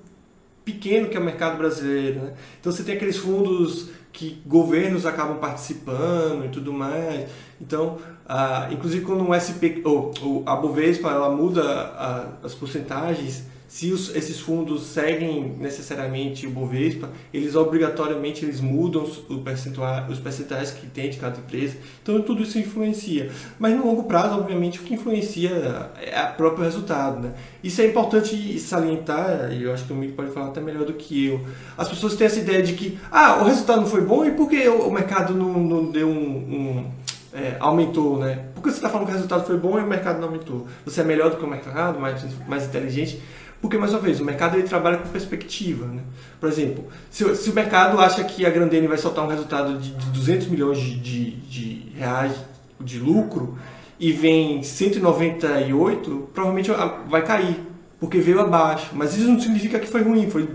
[0.65, 2.33] pequeno que é o mercado brasileiro, né?
[2.59, 7.29] Então você tem aqueles fundos que governos acabam participando e tudo mais.
[7.59, 7.97] Então,
[8.27, 13.43] ah, inclusive quando um SP, ou, ou a Bovespa, ela muda a, as porcentagens
[13.75, 20.17] se os, esses fundos seguem necessariamente o Bovespa, eles obrigatoriamente eles mudam o percentual, os
[20.17, 21.75] percentuais que tem de cada empresa.
[22.01, 23.29] Então tudo isso influencia.
[23.59, 27.19] Mas no longo prazo, obviamente, o que influencia é o próprio resultado.
[27.19, 27.33] Né?
[27.61, 30.93] Isso é importante salientar, e eu acho que o Mico pode falar até melhor do
[30.93, 31.45] que eu.
[31.77, 34.49] As pessoas têm essa ideia de que ah, o resultado não foi bom e por
[34.49, 36.91] que o mercado não, não deu um, um
[37.33, 38.45] é, aumentou, né?
[38.55, 40.65] Por que você está falando que o resultado foi bom e o mercado não aumentou?
[40.85, 43.21] Você é melhor do que o mercado, mais, mais inteligente?
[43.65, 45.87] Porque, mais uma vez, o mercado ele trabalha com perspectiva.
[45.87, 46.03] Né?
[46.39, 49.89] Por exemplo, se, se o mercado acha que a Grandene vai soltar um resultado de,
[49.89, 52.31] de 200 milhões de, de, de, reais
[52.79, 53.57] de lucro
[53.99, 56.69] e vem 198, provavelmente
[57.09, 57.59] vai cair,
[57.99, 58.91] porque veio abaixo.
[58.93, 60.47] Mas isso não significa que foi ruim, foi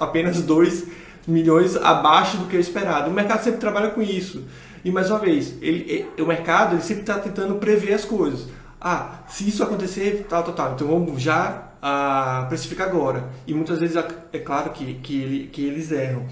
[0.00, 0.86] apenas 2
[1.28, 3.08] milhões abaixo do que é esperado.
[3.08, 4.42] O mercado sempre trabalha com isso.
[4.84, 8.48] E mais uma vez, ele, o mercado ele sempre está tentando prever as coisas.
[8.84, 10.72] Ah, se isso acontecer, tal, tal, tal.
[10.72, 13.28] Então vamos já a precificar agora.
[13.46, 13.96] E muitas vezes
[14.32, 16.26] é claro que, que, ele, que eles erram.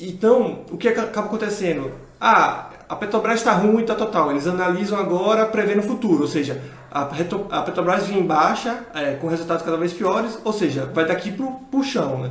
[0.00, 1.92] Então, o que acaba acontecendo?
[2.18, 4.30] Ah, a Petrobras está ruim, está total.
[4.30, 6.22] Eles analisam agora, prevendo o futuro.
[6.22, 6.58] Ou seja,
[6.90, 11.30] a Petrobras vinha em baixa, é, com resultados cada vez piores, ou seja, vai daqui
[11.32, 12.30] pro, pro chão, né?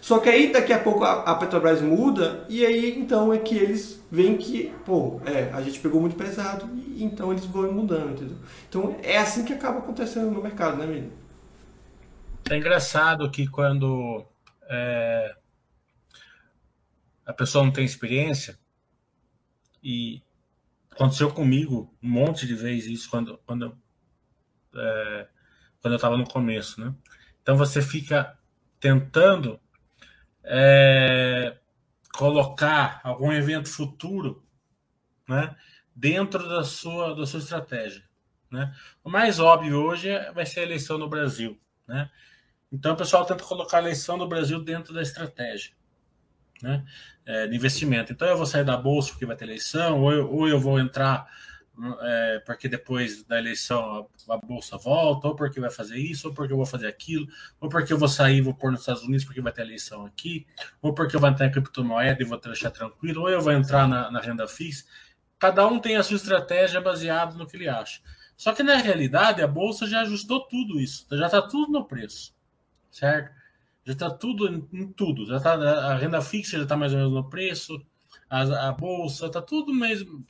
[0.00, 4.02] Só que aí daqui a pouco a, Petrobras muda e aí então é que eles
[4.10, 8.38] veem que, pô, é, a gente pegou muito pesado e então eles vão mudando, entendeu?
[8.68, 11.12] Então é assim que acaba acontecendo no mercado, né, amigo?
[12.48, 14.24] É engraçado que quando
[14.68, 15.34] é,
[17.26, 18.58] a pessoa não tem experiência,
[19.82, 20.22] e
[20.90, 23.76] aconteceu comigo um monte de vezes isso quando, quando,
[24.74, 25.28] é,
[25.80, 26.94] quando eu estava no começo, né?
[27.42, 28.38] Então você fica
[28.78, 29.58] tentando
[30.44, 31.56] é,
[32.14, 34.44] colocar algum evento futuro
[35.28, 35.54] né,
[35.94, 38.02] dentro da sua, da sua estratégia.
[38.50, 38.74] Né?
[39.04, 41.58] O mais óbvio hoje é, vai ser a eleição no Brasil.
[41.86, 42.10] Né?
[42.72, 45.72] Então o pessoal tenta colocar a eleição do Brasil dentro da estratégia
[46.62, 46.84] né,
[47.24, 48.12] é, de investimento.
[48.12, 50.78] Então eu vou sair da bolsa porque vai ter eleição, ou eu, ou eu vou
[50.78, 51.28] entrar
[52.02, 56.34] é, porque depois da eleição a, a, bolsa volta, ou porque vai fazer isso, ou
[56.34, 57.26] porque eu vou fazer aquilo,
[57.60, 60.04] ou porque eu vou sair e vou pôr nos Estados Unidos porque vai ter eleição
[60.04, 60.46] aqui,
[60.82, 63.88] ou porque eu vou entrar em criptomoeda e vou deixar tranquilo, ou eu vou entrar
[63.88, 64.84] na, na renda fixa.
[65.38, 68.00] Cada um tem a sua estratégia baseada no que ele acha.
[68.36, 72.34] Só que na realidade a bolsa já ajustou tudo isso, já está tudo no preço,
[72.90, 73.34] certo?
[73.84, 76.98] Já está tudo em, em, tudo, já tá, a renda fixa já está mais ou
[76.98, 77.84] menos no preço,
[78.28, 80.24] a, a bolsa está tudo mesmo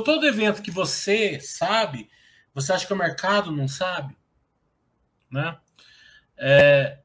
[0.00, 2.08] todo evento que você sabe,
[2.54, 4.16] você acha que o mercado não sabe?
[5.30, 5.56] Né?
[6.38, 6.98] É,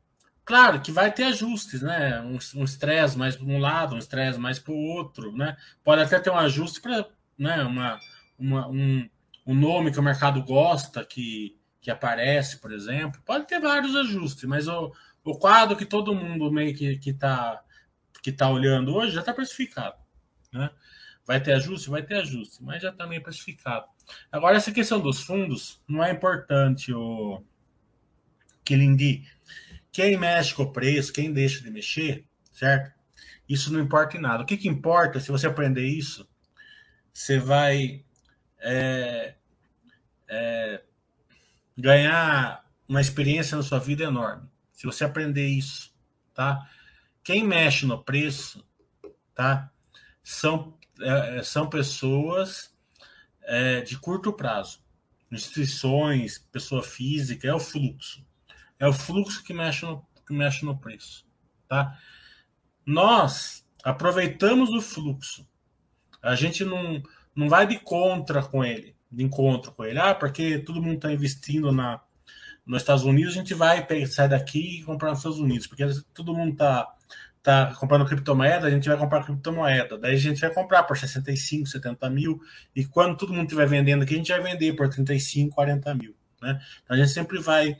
[0.46, 2.22] claro que vai ter ajustes, né?
[2.22, 5.58] Um estresse mais para um lado, um estresse mais para o outro, né?
[5.84, 8.00] Pode até ter um ajuste para né, uma,
[8.38, 9.10] uma, um,
[9.46, 13.22] um nome que o mercado gosta que, que aparece, por exemplo.
[13.26, 14.92] Pode ter vários ajustes, mas o,
[15.24, 17.64] o quadro que todo mundo meio que está tá,
[18.22, 19.96] que tá olhando hoje já está precificado.
[20.52, 20.70] Né?
[21.28, 21.90] Vai ter ajuste?
[21.90, 23.86] Vai ter ajuste, mas já está meio precificado.
[24.32, 27.44] Agora, essa questão dos fundos não é importante, o
[28.64, 29.28] Kilindi.
[29.92, 32.96] Quem mexe com o preço, quem deixa de mexer, certo?
[33.48, 34.44] Isso não importa em nada.
[34.44, 36.26] O que, que importa, se você aprender isso,
[37.14, 38.06] você vai
[38.60, 39.36] é,
[40.30, 40.82] é,
[41.78, 44.48] ganhar uma experiência na sua vida enorme.
[44.72, 45.94] Se você aprender isso,
[46.34, 46.70] tá?
[47.22, 48.66] Quem mexe no preço,
[49.36, 49.70] tá?
[50.24, 52.74] São é, é, são pessoas
[53.44, 54.80] é, de curto prazo.
[55.32, 58.26] Instituições, pessoa física, é o fluxo.
[58.80, 61.26] É o fluxo que mexe no, que mexe no preço.
[61.68, 61.98] Tá?
[62.86, 65.48] Nós aproveitamos o fluxo.
[66.22, 67.02] A gente não,
[67.36, 70.00] não vai de contra com ele, de encontro com ele.
[70.00, 72.02] Ah, porque todo mundo está investindo na,
[72.66, 76.36] nos Estados Unidos, a gente vai sair daqui e comprar nos Estados Unidos, porque todo
[76.36, 76.97] mundo está
[77.44, 79.98] tá comprando criptomoeda, a gente vai comprar criptomoeda.
[79.98, 82.40] Daí a gente vai comprar por 65, 70 mil.
[82.76, 86.16] E quando todo mundo estiver vendendo aqui, a gente vai vender por 35, 40 mil.
[86.42, 86.60] Né?
[86.84, 87.78] Então a gente sempre vai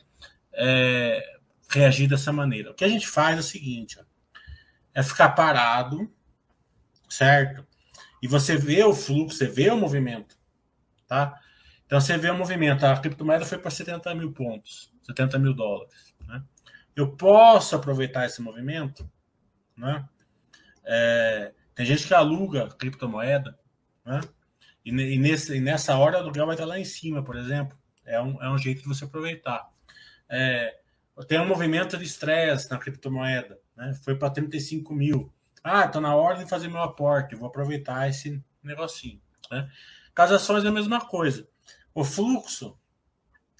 [0.54, 1.22] é,
[1.70, 2.72] reagir dessa maneira.
[2.72, 4.04] O que a gente faz é o seguinte: ó,
[4.94, 6.12] é ficar parado,
[7.10, 7.66] certo?
[8.22, 10.38] E você vê o fluxo, você vê o movimento.
[11.08, 11.40] Tá?
[11.86, 12.86] Então você vê o movimento.
[12.86, 16.14] A criptomoeda foi para 70 mil pontos, 70 mil dólares.
[16.28, 16.42] Né?
[16.96, 19.10] Eu posso aproveitar esse movimento?
[19.78, 20.08] Né?
[20.84, 23.58] É, tem gente que aluga criptomoeda,
[24.06, 24.22] né?
[24.84, 27.78] E, e, nesse, e nessa hora o aluguel vai estar lá em cima, por exemplo.
[28.06, 29.70] É um, é um jeito de você aproveitar.
[30.30, 30.80] É,
[31.28, 33.94] tem um movimento de estresse na criptomoeda, né?
[34.04, 35.34] Foi para 35 mil.
[35.64, 39.22] Ah, está na hora de fazer meu aporte, vou aproveitar esse negocinho.
[39.52, 39.70] Né?
[40.18, 41.48] É a mesma coisa.
[41.94, 42.78] O fluxo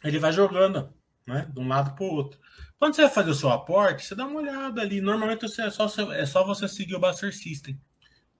[0.04, 0.94] ele vai jogando
[1.28, 2.40] né, de um lado para o outro.
[2.80, 5.02] Quando você vai fazer o seu aporte, você dá uma olhada ali.
[5.02, 7.80] Normalmente é só, é só você seguir o Buster System,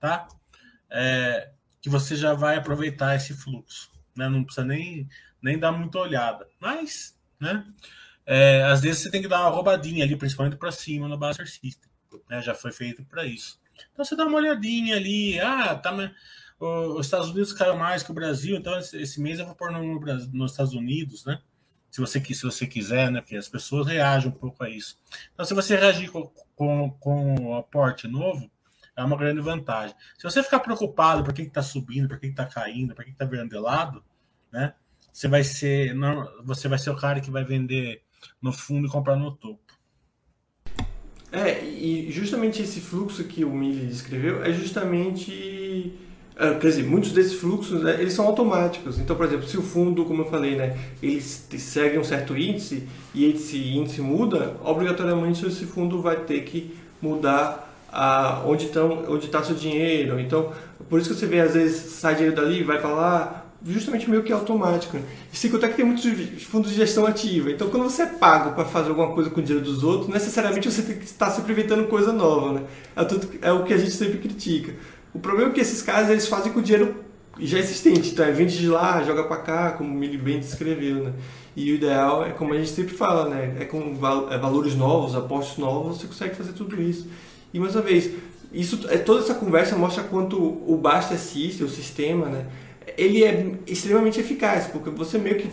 [0.00, 0.26] tá?
[0.90, 3.90] É, que você já vai aproveitar esse fluxo.
[4.16, 4.28] Né?
[4.28, 5.06] Não precisa nem,
[5.42, 6.48] nem dar muita olhada.
[6.58, 7.64] Mas, né?
[8.24, 11.48] É, às vezes você tem que dar uma roubadinha ali, principalmente para cima no Buster
[11.48, 11.90] System.
[12.28, 12.40] Né?
[12.40, 13.60] Já foi feito para isso.
[13.92, 15.38] Então você dá uma olhadinha ali.
[15.40, 15.92] Ah, tá.
[16.60, 19.82] Os Estados Unidos caiu mais que o Brasil, então esse mês eu vou pôr no,
[19.82, 20.00] no,
[20.32, 21.40] nos Estados Unidos, né?
[21.90, 23.20] Se você, se você quiser, né?
[23.20, 24.98] Porque as pessoas reagem um pouco a isso.
[25.32, 28.50] Então, se você reagir com, com, com o aporte novo,
[28.96, 29.94] é uma grande vantagem.
[30.18, 33.24] Se você ficar preocupado por que está subindo, por que está caindo, por que está
[33.24, 34.04] virando de lado,
[34.52, 34.74] né?
[35.12, 38.02] Você vai ser, não, você vai ser o cara que vai vender
[38.42, 39.68] no fundo e comprar no topo.
[41.30, 45.98] É, e justamente esse fluxo que o Mili descreveu é justamente
[46.38, 48.98] quer dizer, muitos desses fluxos né, eles são automáticos.
[48.98, 52.86] Então, por exemplo, se o fundo, como eu falei, né, ele segue um certo índice
[53.12, 59.28] e esse índice muda, obrigatoriamente esse fundo vai ter que mudar a, onde está onde
[59.28, 60.20] tá seu dinheiro.
[60.20, 60.52] Então,
[60.88, 64.22] por isso que você vê às vezes sai dinheiro dali, vai para lá, justamente meio
[64.22, 64.96] que automático.
[64.96, 65.02] Né?
[65.32, 66.04] E que tem muitos
[66.44, 67.50] fundos de gestão ativa.
[67.50, 70.70] Então, quando você é pago para fazer alguma coisa com o dinheiro dos outros, necessariamente
[70.70, 72.52] você tem que estar sempre inventando coisa nova.
[72.52, 72.62] Né?
[72.96, 74.74] É, tudo, é o que a gente sempre critica.
[75.12, 77.04] O problema é que esses caras eles fazem com o dinheiro
[77.40, 78.10] já existente.
[78.10, 81.04] Então, é vende de lá, joga para cá, como o Milly bem descreveu.
[81.04, 81.12] Né?
[81.56, 83.56] E o ideal é, como a gente sempre fala, né?
[83.60, 83.96] é com
[84.30, 87.06] é valores novos, apostos novos, você consegue fazer tudo isso.
[87.52, 88.10] E, mais uma vez,
[88.52, 92.46] isso, é, toda essa conversa mostra quanto o Basta System, o sistema, né?
[92.96, 95.48] ele é extremamente eficaz, porque você meio que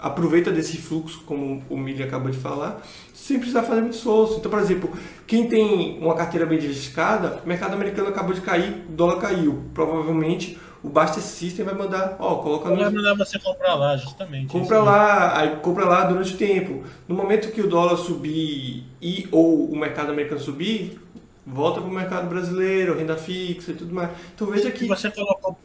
[0.00, 2.82] aproveita desse fluxo, como o Mili acabou de falar,
[3.12, 4.38] sem precisar fazer muito esforço.
[4.38, 4.90] Então, por exemplo,
[5.26, 9.62] quem tem uma carteira bem diversificada, o mercado americano acabou de cair, o dólar caiu.
[9.74, 12.76] Provavelmente o Basta System vai mandar, ó, coloca no...
[12.76, 14.46] Vai mandar você comprar lá, justamente.
[14.46, 16.82] Compra lá, aí compra lá durante o tempo.
[17.06, 20.98] No momento que o dólar subir e ou o mercado americano subir,
[21.46, 24.10] volta para o mercado brasileiro, renda fixa e tudo mais.
[24.34, 24.86] Então veja que...
[24.86, 25.58] Você colocou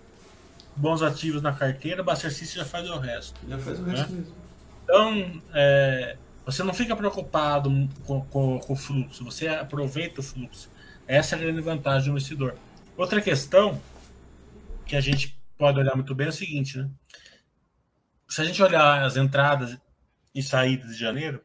[0.75, 3.39] bons ativos na carteira, o Buster System já faz o resto.
[3.47, 3.95] Já faz o né?
[3.95, 4.35] resto mesmo.
[4.83, 7.69] Então, é, você não fica preocupado
[8.05, 10.69] com, com, com, o fluxo, você aproveita o fluxo.
[11.07, 12.55] Essa é a grande vantagem do investidor.
[12.95, 13.81] Outra questão
[14.85, 16.89] que a gente pode olhar muito bem é o seguinte, né?
[18.27, 19.77] Se a gente olhar as entradas
[20.33, 21.41] e saídas de janeiro,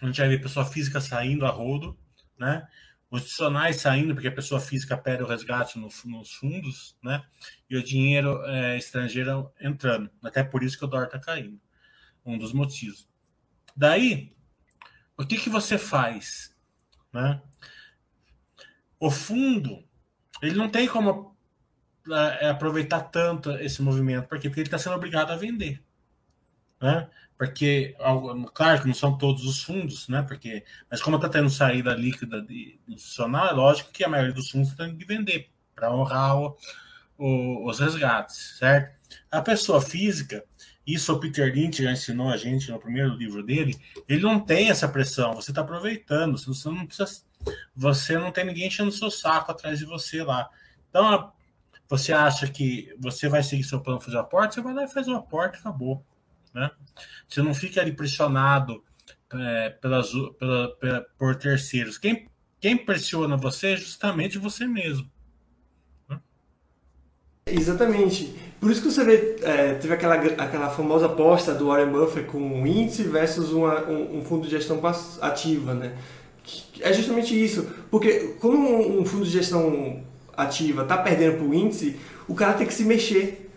[0.00, 1.96] a gente vai ver pessoa física saindo a rodo,
[2.38, 2.66] né?
[3.10, 3.36] Os
[3.76, 7.24] saindo, porque a pessoa física pede o resgate no, nos fundos, né?
[7.68, 10.08] E o dinheiro é, estrangeiro entrando.
[10.22, 11.60] Até por isso que o dólar está caindo.
[12.24, 13.08] Um dos motivos.
[13.76, 14.32] Daí,
[15.16, 16.56] o que, que você faz?
[17.12, 17.42] Né?
[18.98, 19.84] O fundo,
[20.40, 21.36] ele não tem como
[22.40, 24.28] é, aproveitar tanto esse movimento.
[24.28, 24.48] Por quê?
[24.48, 25.82] Porque ele está sendo obrigado a vender.
[26.80, 27.10] Né?
[27.40, 27.96] Porque
[28.52, 30.20] claro que não são todos os fundos, né?
[30.20, 34.50] Porque, mas como está tendo saída líquida de, institucional, é lógico que a maioria dos
[34.50, 36.54] fundos tem que vender para honrar o,
[37.16, 38.94] o, os resgates, certo?
[39.30, 40.44] A pessoa física,
[40.86, 43.74] isso o Peter Lynch já ensinou a gente no primeiro livro dele,
[44.06, 47.22] ele não tem essa pressão, você está aproveitando, você não precisa,
[47.74, 50.50] você não tem ninguém enchendo seu saco atrás de você lá.
[50.90, 51.32] Então,
[51.88, 54.88] você acha que você vai seguir seu plano fazer o aporte, você vai lá e
[54.88, 56.04] faz o aporte, acabou.
[56.54, 56.70] Né?
[57.28, 58.82] Você não fica ali pressionado
[59.32, 61.98] é, pelas, pela, pela, por terceiros.
[61.98, 62.26] Quem,
[62.60, 65.08] quem pressiona você é justamente você mesmo.
[66.08, 66.18] Né?
[67.46, 68.34] Exatamente.
[68.60, 72.38] Por isso que você vê, é, teve aquela, aquela famosa aposta do Warren Buffett com
[72.38, 74.80] um índice versus uma, um, um, fundo de gestão
[75.20, 75.96] ativa, né?
[76.80, 77.70] É justamente isso.
[77.90, 80.02] Porque quando um, fundo de gestão
[80.36, 83.49] ativa está perdendo para o índice, o cara tem que se mexer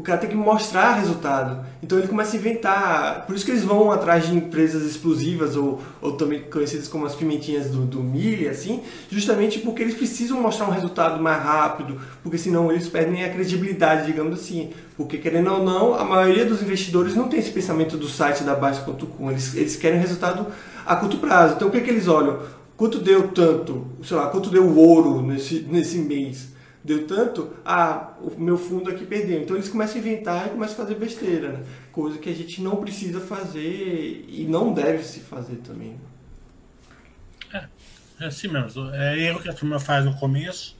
[0.00, 1.62] o cara tem que mostrar resultado.
[1.82, 3.26] Então ele começa a inventar.
[3.26, 7.14] Por isso que eles vão atrás de empresas explosivas, ou, ou também conhecidas como as
[7.14, 12.38] pimentinhas do, do milho, assim, justamente porque eles precisam mostrar um resultado mais rápido, porque
[12.38, 14.70] senão eles perdem a credibilidade, digamos assim.
[14.96, 18.54] Porque querendo ou não, a maioria dos investidores não tem esse pensamento do site da
[18.54, 19.30] Baixa.com.
[19.30, 20.46] Eles, eles querem resultado
[20.86, 21.56] a curto prazo.
[21.56, 22.38] Então o que, é que eles olham?
[22.74, 26.49] Quanto deu tanto, sei lá, quanto deu ouro nesse, nesse mês?
[26.82, 29.42] Deu tanto, ah, o meu fundo aqui perdeu.
[29.42, 31.64] Então eles começam a inventar e começam a fazer besteira, né?
[31.92, 36.00] Coisa que a gente não precisa fazer e não deve se fazer também.
[37.52, 37.64] É,
[38.20, 38.90] é assim mesmo.
[38.94, 40.76] É erro que a turma faz no começo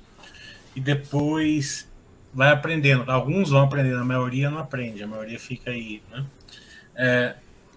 [0.74, 1.88] e depois
[2.32, 3.10] vai aprendendo.
[3.10, 6.24] Alguns vão aprendendo, a maioria não aprende, a maioria fica aí, né?
[6.94, 7.34] É,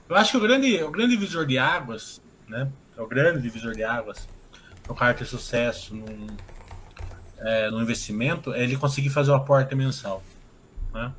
[0.07, 2.69] eu acho que o grande, o grande divisor de águas, né?
[2.97, 4.27] É o grande divisor de águas,
[4.87, 6.27] o cara ter sucesso num,
[7.43, 10.23] é, no investimento é ele conseguir fazer o aporte mensal.
[10.93, 11.13] Né?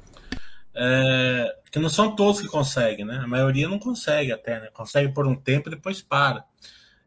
[0.74, 3.18] É, que não são todos que conseguem, né?
[3.18, 4.68] A maioria não consegue até, né?
[4.72, 6.44] Consegue por um tempo e depois para.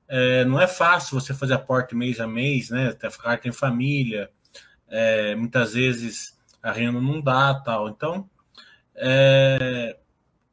[0.07, 2.89] É, não é fácil você fazer aporte mês a mês, né?
[2.89, 4.29] Até ficar tem família,
[4.87, 7.89] é, muitas vezes a renda não dá, tal.
[7.89, 8.29] Então,
[8.95, 9.97] é,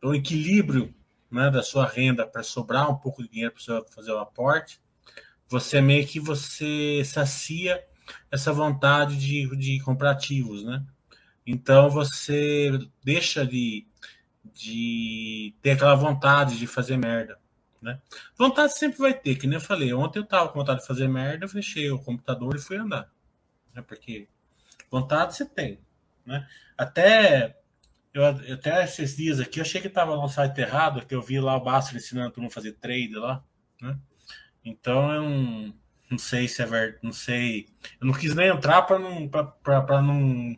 [0.02, 0.92] o equilíbrio
[1.30, 4.80] né, da sua renda para sobrar um pouco de dinheiro para você fazer o aporte,
[5.48, 7.82] você meio que você sacia
[8.30, 10.84] essa vontade de, de comprar ativos, né?
[11.46, 12.70] Então você
[13.02, 13.86] deixa de,
[14.52, 17.38] de ter aquela vontade de fazer merda.
[17.80, 18.00] Né?
[18.36, 19.92] Vontade sempre vai ter, que nem eu falei.
[19.92, 23.12] Ontem eu tava com vontade de fazer merda, eu fechei o computador e fui andar.
[23.74, 23.82] Né?
[23.82, 24.26] Porque
[24.90, 25.78] vontade você tem.
[26.24, 26.48] Né?
[26.78, 27.58] Até
[28.14, 31.40] eu, até esses dias aqui, eu achei que estava no site errado, que eu vi
[31.40, 33.44] lá o Basta ensinando todo mundo a fazer trade lá.
[33.82, 33.98] Né?
[34.64, 35.74] Então eu não
[36.14, 37.66] não sei se é verdade, não sei.
[38.00, 40.56] Eu não quis nem entrar para não para não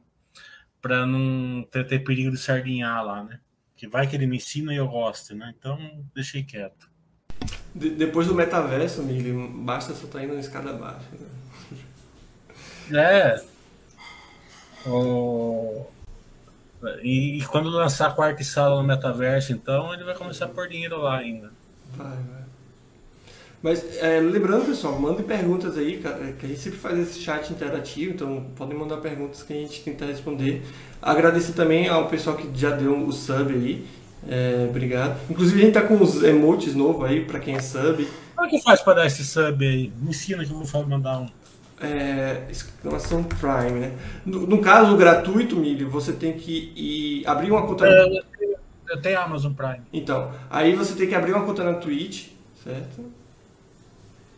[0.81, 3.41] para não ter, ter, perigo de sardinhar lá, né?
[3.75, 5.53] Que vai que ele me ensina e eu gosto, né?
[5.59, 5.79] Então
[6.15, 6.89] deixei quieto.
[7.75, 9.33] De, depois do metaverso, Mili,
[9.65, 11.07] basta só estar tá indo na escada abaixo.
[12.89, 13.03] Né?
[13.03, 13.45] É.
[14.87, 15.87] O...
[17.03, 20.69] E, e, quando lançar a quarta sala no metaverso, então, ele vai começar a pôr
[20.69, 21.51] dinheiro lá ainda.
[21.97, 22.36] Vai, vai.
[23.67, 26.01] Mas é, lembrando, pessoal, mandem perguntas aí,
[26.39, 29.83] que a gente sempre faz esse chat interativo, então podem mandar perguntas que a gente
[29.83, 30.63] tenta responder.
[31.03, 33.85] Agradecer também ao pessoal que já deu o sub aí.
[34.29, 35.19] É, obrigado.
[35.29, 38.09] Inclusive a gente tá com os emotes novos aí para quem é sub.
[38.37, 39.93] Como é que faz para dar esse sub aí?
[40.01, 41.27] Me ensina que eu vou mandar um.
[41.81, 43.93] É, exclamação Prime, né?
[44.25, 47.85] No, no, caso gratuito, Milho, você tem que ir, abrir uma conta.
[47.85, 48.57] É, eu, tenho,
[48.91, 49.83] eu tenho Amazon Prime.
[49.93, 52.29] Então, aí você tem que abrir uma conta na Twitch,
[52.63, 53.26] certo?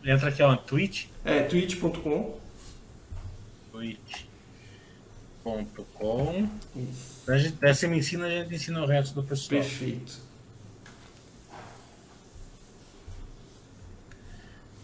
[0.03, 1.07] Entra aqui, ó, Twitch.
[1.25, 2.39] É, twitch.com.
[3.71, 4.29] Twitch.com.
[7.61, 9.61] Você me ensina, a gente ensina o resto do pessoal.
[9.61, 10.29] Perfeito.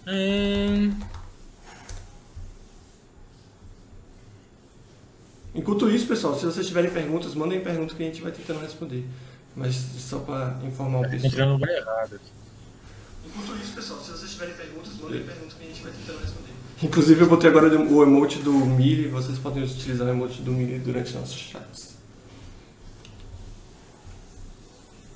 [0.08, 0.94] Hum...
[5.56, 9.06] Enquanto isso, pessoal, se vocês tiverem perguntas, mandem perguntas que a gente vai tentando responder.
[9.56, 11.32] Mas só para informar o pessoal.
[11.32, 12.35] Entrando no errado aqui.
[13.38, 16.54] Enquanto isso, pessoal, se vocês tiverem perguntas, mandem perguntas que a gente vai tentando responder.
[16.82, 20.80] Inclusive, eu botei agora o emote do Miri, vocês podem utilizar o emote do Miri
[20.80, 21.96] durante nossos chats.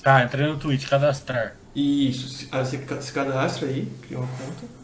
[0.03, 1.55] Ah, entrei no Twitch, cadastrar.
[1.75, 4.79] Isso, aí você se cadastra aí, cria uma conta.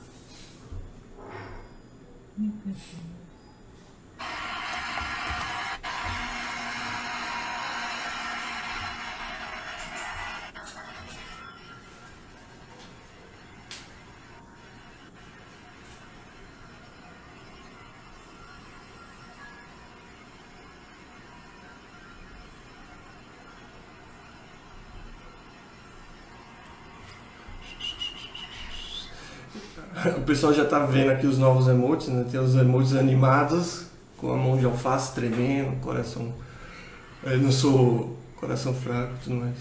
[30.26, 32.26] Pessoal já tá vendo aqui os novos emotes, né?
[32.30, 33.86] Tem os emotes animados,
[34.18, 36.34] com a mão de alface tremendo, coração.
[37.24, 39.56] Eu não sou coração fraco e tudo mais.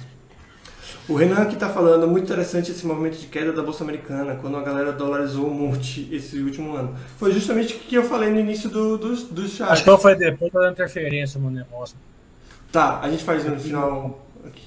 [1.06, 4.56] O Renan aqui tá falando, muito interessante esse movimento de queda da Bolsa Americana, quando
[4.56, 6.94] a galera dolarizou um monte esse último ano.
[7.18, 9.70] Foi justamente o que eu falei no início do, do, do chat.
[9.70, 11.96] Acho que foi depois da interferência no negócio.
[12.72, 14.66] Tá, a gente faz no final aqui.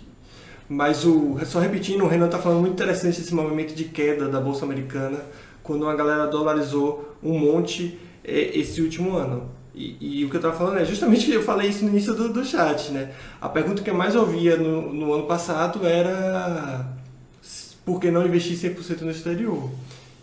[0.69, 4.39] Mas o, só repetindo, o Renan tá falando muito interessante esse movimento de queda da
[4.39, 5.19] Bolsa Americana
[5.67, 9.49] quando a galera dolarizou um monte é, esse último ano.
[9.75, 12.33] E, e, o que eu estava falando é justamente eu falei isso no início do,
[12.33, 13.11] do chat, né?
[13.39, 16.87] A pergunta que eu mais ouvia no, no ano passado era
[17.85, 19.69] por que não investir 100% no exterior?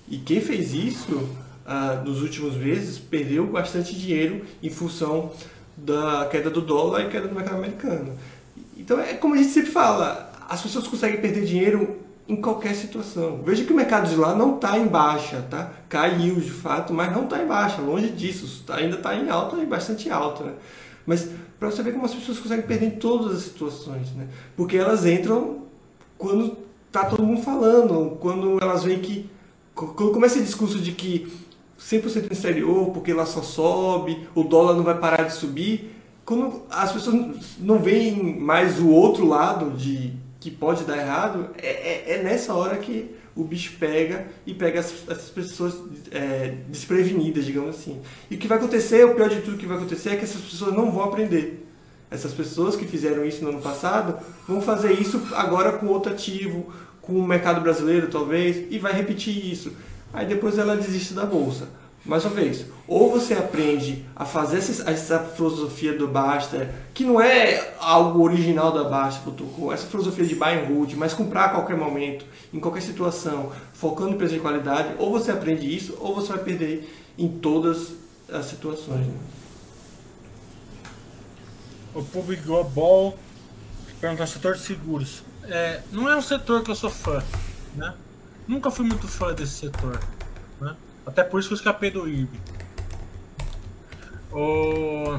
[0.09, 1.29] E quem fez isso
[1.65, 5.33] ah, nos últimos meses perdeu bastante dinheiro em função
[5.77, 8.13] da queda do dólar e queda do mercado americano.
[8.77, 13.41] Então é como a gente sempre fala, as pessoas conseguem perder dinheiro em qualquer situação.
[13.45, 15.73] Veja que o mercado de lá não está em baixa, tá?
[15.89, 19.57] Caiu de fato, mas não está em baixa, longe disso, tá, ainda está em alta
[19.57, 20.53] e bastante alta, né?
[21.07, 24.29] Mas para você ver como as pessoas conseguem perder em todas as situações, né?
[24.57, 25.65] Porque elas entram
[26.17, 26.57] quando
[26.91, 29.31] tá todo mundo falando, quando elas veem que
[29.75, 31.31] quando começa esse discurso de que
[31.79, 35.95] 100% no exterior, porque lá só sobe, o dólar não vai parar de subir,
[36.25, 40.15] quando as pessoas não veem mais o outro lado de
[40.45, 44.79] que pode dar errado, é, é, é, nessa hora que o bicho pega e pega
[44.79, 45.75] essas pessoas
[46.11, 48.03] é, desprevenidas, digamos assim.
[48.31, 50.43] E o que vai acontecer, o pior de tudo que vai acontecer é que essas
[50.43, 51.67] pessoas não vão aprender.
[52.11, 56.71] Essas pessoas que fizeram isso no ano passado vão fazer isso agora com outro ativo,
[57.01, 59.73] com o mercado brasileiro talvez, e vai repetir isso.
[60.13, 61.69] Aí depois ela desiste da bolsa
[62.05, 67.21] mais uma vez, ou você aprende a fazer essa, essa filosofia do Basta, que não
[67.21, 71.77] é algo original da Basta.com, essa filosofia de buy and hold, mas comprar a qualquer
[71.77, 76.29] momento, em qualquer situação, focando em preço de qualidade, ou você aprende isso, ou você
[76.33, 77.95] vai perder em todas
[78.31, 79.07] as situações.
[79.07, 79.15] Né?
[81.95, 83.17] O Public Global
[84.05, 85.23] perguntar setor de seguros.
[85.45, 87.23] É, não é um setor que eu sou fã,
[87.75, 87.95] né?
[88.47, 89.99] Nunca fui muito fã desse setor?
[91.07, 92.39] Até por isso que eu escapei do IRB.
[94.33, 95.19] O...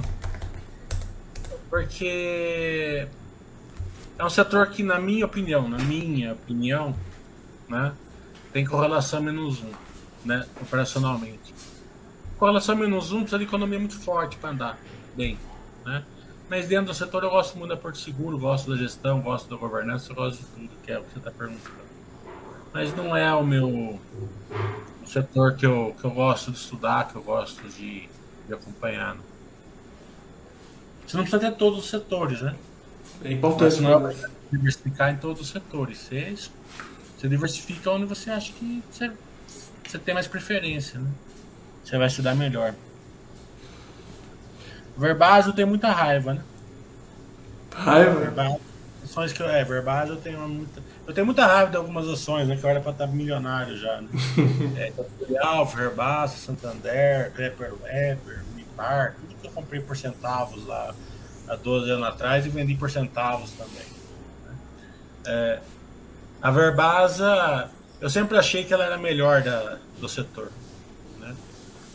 [1.69, 3.07] Porque
[4.17, 6.95] é um setor que, na minha opinião, na minha opinião,
[7.67, 7.93] né,
[8.53, 9.71] tem correlação menos um,
[10.23, 11.53] né, operacionalmente.
[12.38, 14.79] Correlação menos um precisa de economia muito forte para andar
[15.15, 15.38] bem,
[15.86, 16.03] né?
[16.49, 19.55] Mas dentro do setor eu gosto muito da Porto Seguro, gosto da gestão, gosto da
[19.55, 21.75] governança, gosto de tudo, que é o que você está perguntando.
[22.73, 23.99] Mas não é o meu
[25.05, 28.09] um setor que eu, que eu gosto de estudar, que eu gosto de,
[28.47, 29.15] de acompanhar.
[29.15, 29.21] Né?
[31.05, 32.55] Você não precisa ter todos os setores, né?
[33.23, 34.15] É importante não é
[34.51, 35.99] diversificar em todos os setores.
[35.99, 36.35] Você,
[37.15, 39.11] você diversifica onde você acha que você,
[39.85, 41.09] você tem mais preferência, né?
[41.83, 42.73] Você vai se dar melhor.
[44.97, 46.43] O Verbásio tem muita raiva, né?
[47.75, 48.59] Raiva?
[49.03, 50.81] Ações que eu, é, Verbasa eu tenho muita.
[51.07, 52.55] Eu tenho muita raiva de algumas ações, né?
[52.55, 54.01] Que era para estar milionário já.
[54.01, 54.09] Né?
[55.29, 60.95] é, Alfa, Verbasa, Santander, Pepper Webber, Unipar, tudo que eu comprei por centavos lá
[61.47, 63.85] há 12 anos atrás e vendi por centavos também.
[64.45, 64.55] Né?
[65.27, 65.59] É,
[66.41, 67.69] a Verbasa,
[68.01, 70.51] eu sempre achei que ela era melhor da, do setor,
[71.19, 71.35] né?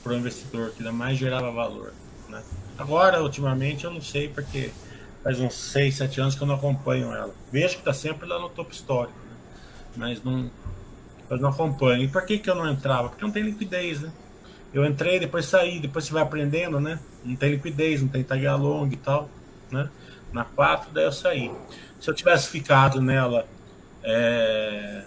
[0.04, 1.92] Para o investidor, que mais gerava valor.
[2.28, 2.40] Né?
[2.78, 4.70] Agora, ultimamente, eu não sei porque
[5.23, 7.35] faz uns 6, 7 anos que eu não acompanho ela.
[7.53, 9.37] Vejo que está sempre lá no topo histórico, né?
[9.97, 10.51] mas não,
[11.29, 12.03] eu não acompanho.
[12.03, 13.09] E por que, que eu não entrava?
[13.09, 14.12] Porque não tem liquidez, né?
[14.73, 16.99] Eu entrei, depois saí, depois você vai aprendendo, né?
[17.25, 19.29] Não tem liquidez, não tem tag along e tal,
[19.71, 19.91] né?
[20.33, 21.51] Na 4, daí eu saí.
[22.01, 23.47] Se eu tivesse ficado nela
[24.03, 25.03] é,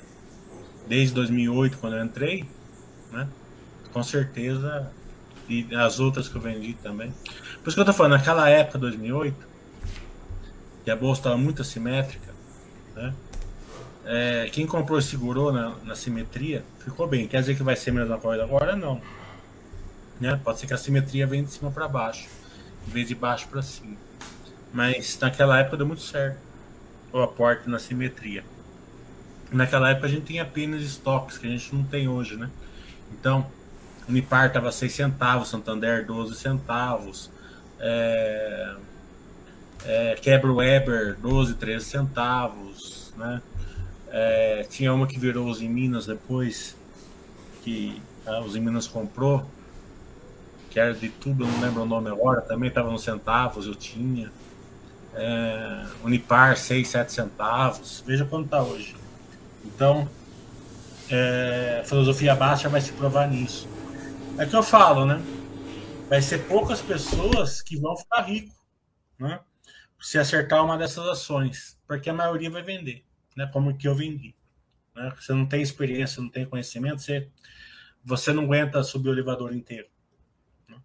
[0.87, 2.45] desde 2008, quando eu entrei,
[3.11, 3.27] né?
[3.93, 4.91] Com certeza,
[5.47, 7.13] e as outras que eu vendi também.
[7.61, 9.52] Por isso que eu tô falando, naquela época, 2008,
[10.83, 12.33] que a bolsa estava muito assimétrica,
[12.95, 13.13] né?
[14.05, 17.25] É, quem comprou e segurou na, na, simetria ficou bem.
[17.25, 18.75] Quer dizer que vai ser menos na corrida agora?
[18.75, 19.01] Não.
[20.19, 20.39] Né?
[20.43, 22.27] Pode ser que a simetria venha de cima para baixo,
[22.85, 23.95] em vez de baixo para cima.
[24.73, 26.37] Mas naquela época deu muito certo
[27.13, 28.43] o aporte na simetria.
[29.51, 32.49] Naquela época a gente tinha apenas estoques que a gente não tem hoje, né?
[33.11, 33.45] Então,
[34.09, 37.29] Unipar estava 6 centavos, Santander 12 centavos,
[37.79, 38.75] é,
[39.85, 43.41] é, Quebra Weber 12, 13 centavos, né?
[44.09, 46.77] É, tinha uma que virou os em Minas depois,
[47.63, 49.45] que ah, os em Minas comprou,
[50.69, 53.75] que era de tudo, eu não lembro o nome agora, também estava nos centavos, eu
[53.75, 54.31] tinha.
[55.15, 58.95] É, Unipar 6, 7 centavos, veja quanto está hoje.
[59.63, 60.09] Então,
[61.09, 63.67] é, a filosofia baixa vai se provar nisso.
[64.37, 65.21] É que eu falo, né?
[66.09, 68.55] Vai ser poucas pessoas que vão ficar ricos,
[69.19, 69.39] né?
[70.03, 73.05] Se acertar uma dessas ações, porque a maioria vai vender,
[73.37, 73.49] né?
[73.53, 74.35] Como que eu vendi.
[74.93, 75.13] Né?
[75.17, 77.29] Você não tem experiência, não tem conhecimento, você,
[78.03, 79.87] você não aguenta subir o elevador inteiro.
[80.67, 80.77] Né?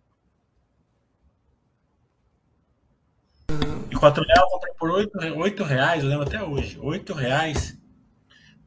[3.91, 6.79] E 4 reais eu por 8, 8 reais, eu lembro até hoje.
[6.81, 7.77] 8 reais.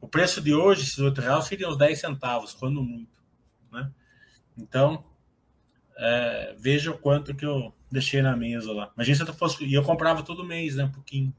[0.00, 3.18] O preço de hoje, esses 8 reais, seriam uns 10 centavos, quando muito.
[3.72, 3.90] Né?
[4.58, 5.02] Então,
[6.02, 8.90] é, veja o quanto que eu deixei na mesa lá.
[8.96, 9.64] Imagina se eu fosse.
[9.64, 10.84] E eu comprava todo mês, né?
[10.84, 11.32] Um pouquinho.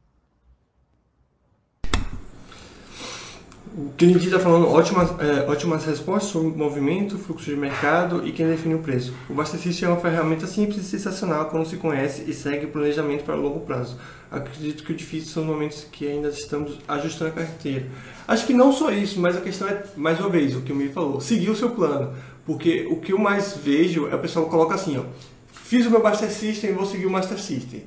[3.76, 8.48] O Kennedy está falando ótimas, é, ótimas respostas sobre movimento, fluxo de mercado e quem
[8.48, 9.16] define o preço.
[9.28, 13.24] O Bastecist é uma ferramenta simples e sensacional quando se conhece e segue o planejamento
[13.24, 13.98] para longo prazo.
[14.30, 17.88] Acredito que o difícil são momentos que ainda estamos ajustando a carteira.
[18.28, 20.76] Acho que não só isso, mas a questão é, mais uma vez, o que o
[20.76, 22.14] Me falou, seguir o seu plano.
[22.46, 25.04] Porque o que eu mais vejo é o pessoal coloca assim, ó,
[25.48, 27.84] fiz o meu Master System e vou seguir o Master System.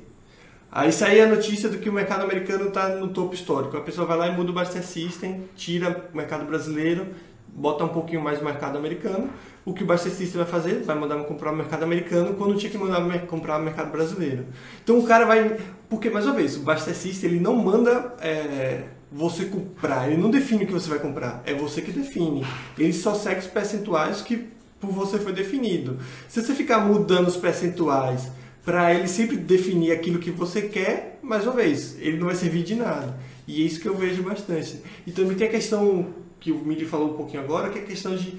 [0.73, 3.77] Aí sai a notícia do que o mercado americano está no topo histórico.
[3.77, 7.07] A pessoa vai lá e muda o Master System, tira o mercado brasileiro,
[7.49, 9.31] bota um pouquinho mais o mercado americano.
[9.65, 10.83] O que o Master System vai fazer?
[10.83, 14.47] Vai mandar comprar o mercado americano quando tinha que mandar comprar o mercado brasileiro.
[14.83, 15.59] Então o cara vai...
[15.89, 18.15] Porque, mais uma vez, o Master System ele não manda...
[18.21, 20.09] É você comprar.
[20.09, 22.45] Ele não define o que você vai comprar, é você que define.
[22.79, 24.49] Ele só segue os percentuais que
[24.81, 25.99] por você foi definido.
[26.29, 28.29] Se você ficar mudando os percentuais
[28.65, 32.63] para ele sempre definir aquilo que você quer, mais uma vez, ele não vai servir
[32.63, 33.17] de nada.
[33.47, 34.83] E é isso que eu vejo bastante.
[35.07, 36.07] E também tem a questão
[36.41, 38.39] que o Mili falou um pouquinho agora, que é a questão de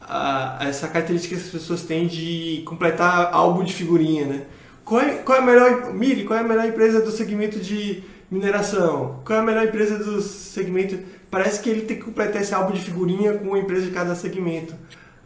[0.00, 4.46] a, essa característica que as pessoas têm de completar álbum de figurinha, né?
[4.84, 8.02] Qual é, qual é a melhor, Mili, qual é a melhor empresa do segmento de
[8.30, 9.20] mineração.
[9.24, 10.98] Qual é a melhor empresa do segmento?
[11.30, 14.14] Parece que ele tem que completar esse álbum de figurinha com uma empresa de cada
[14.14, 14.74] segmento.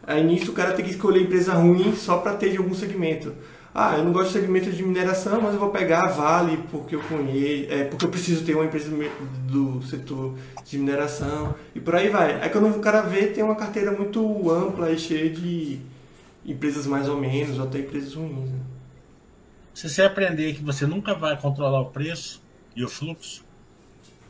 [0.05, 3.33] Aí nisso o cara tem que escolher empresa ruim só para ter de algum segmento.
[3.77, 6.95] Ah, eu não gosto de segmento de mineração, mas eu vou pegar a Vale porque
[6.95, 8.89] eu conheço, é, porque eu preciso ter uma empresa
[9.49, 10.33] do setor
[10.63, 12.41] de mineração e por aí vai.
[12.41, 15.81] Aí quando o cara vê, tem uma carteira muito ampla e cheia de
[16.45, 18.49] empresas mais ou menos, ou até empresas ruins.
[18.49, 18.59] Né?
[19.73, 22.41] Se você aprender que você nunca vai controlar o preço,
[22.75, 23.45] e o fluxo,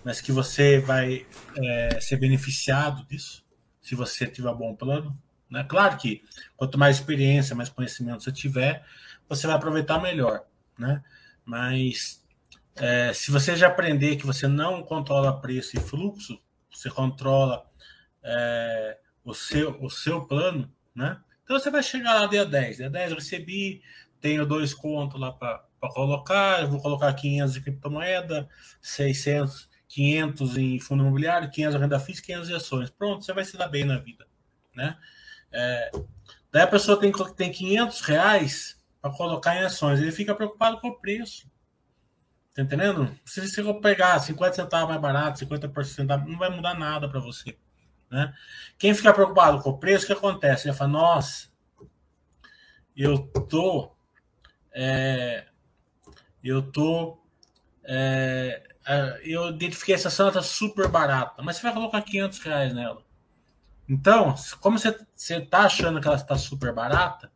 [0.03, 1.25] mas que você vai
[1.57, 3.43] é, ser beneficiado disso
[3.81, 5.17] se você tiver um bom plano.
[5.49, 5.63] Né?
[5.63, 6.23] Claro que
[6.55, 8.85] quanto mais experiência, mais conhecimento você tiver,
[9.27, 10.43] você vai aproveitar melhor.
[10.77, 11.03] Né?
[11.43, 12.23] Mas
[12.75, 16.39] é, se você já aprender que você não controla preço e fluxo,
[16.71, 17.65] você controla
[18.23, 21.19] é, o, seu, o seu plano, né?
[21.43, 22.77] Então você vai chegar lá dia 10.
[22.77, 23.81] Dia 10 eu recebi,
[24.19, 28.49] tenho dois contos lá para para colocar, vou colocar 500 em criptomoeda,
[28.81, 32.89] 600, 500 em fundo imobiliário, 500 em renda fixa, 500 em ações.
[32.89, 34.25] Pronto, você vai se dar bem na vida,
[34.75, 34.97] né?
[35.51, 35.91] É,
[36.51, 40.87] daí a pessoa tem, tem 500 reais para colocar em ações, ele fica preocupado com
[40.87, 41.49] o preço.
[42.55, 43.13] Tá entendendo?
[43.25, 47.57] Se você pegar 50 centavos mais barato, 50%, não vai mudar nada para você.
[48.09, 48.33] Né?
[48.77, 50.67] Quem fica preocupado com o preço, o que acontece?
[50.67, 51.49] Ele fala, nossa,
[52.95, 53.93] eu tô.
[54.73, 55.45] É,
[56.49, 57.17] eu tô.
[57.83, 58.61] É,
[59.23, 63.03] eu identifiquei essa ação, tá super barata, mas você vai colocar 500 reais nela.
[63.87, 67.31] Então, como você, você tá achando que ela está super barata,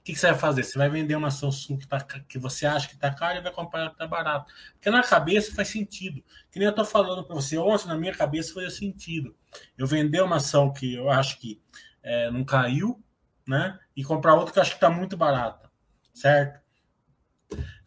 [0.00, 0.62] o que, que, você vai fazer?
[0.62, 3.52] Você vai vender uma ação que, tá, que você acha que está cara e vai
[3.52, 4.50] comprar que está barato.
[4.72, 6.24] Porque na cabeça faz sentido.
[6.50, 9.36] Que nem eu estou falando para você, ontem na minha cabeça fazia sentido.
[9.76, 11.60] Eu vender uma ação que eu acho que
[12.02, 13.02] é, não caiu,
[13.46, 13.78] né?
[13.94, 15.70] E comprar outra que eu acho que está muito barata.
[16.14, 16.60] Certo?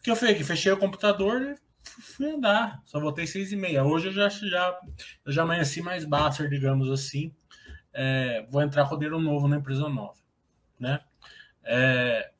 [0.04, 0.46] Que eu fiz?
[0.46, 2.82] Fechei o computador e fui andar.
[2.84, 3.82] Só voltei seis e meia.
[3.82, 4.78] Hoje eu já, já,
[5.24, 7.34] eu já amanheci mais baixo, digamos assim.
[7.90, 10.18] É, vou entrar com dinheiro novo na empresa nova.
[10.78, 11.00] Né?
[11.64, 12.30] É,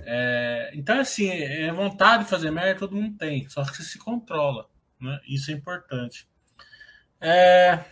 [0.00, 3.98] é, então, assim, é vontade de fazer merda, todo mundo tem, só que você se
[3.98, 4.68] controla.
[5.00, 5.20] Né?
[5.28, 6.28] Isso é importante.
[7.20, 7.84] É,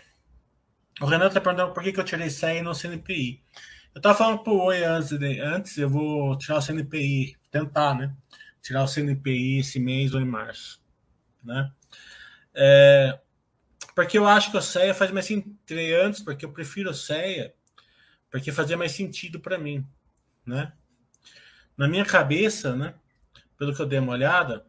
[1.00, 3.40] o Renato está perguntando por que, que eu tirei SEI no CNPI.
[3.94, 8.12] Eu estava falando pro Oi antes, antes, eu vou tirar o CNPI, tentar, né?
[8.64, 10.82] Tirar o CNPI esse mês ou em março.
[11.44, 11.70] Né?
[12.52, 13.20] É,
[13.94, 15.54] porque eu acho que o CEA faz mais sentido
[16.02, 17.54] antes, porque eu prefiro o CEA,
[18.28, 19.86] porque fazia mais sentido para mim
[20.46, 20.72] né?
[21.76, 22.94] Na minha cabeça, né?
[23.56, 24.66] Pelo que eu dei uma olhada,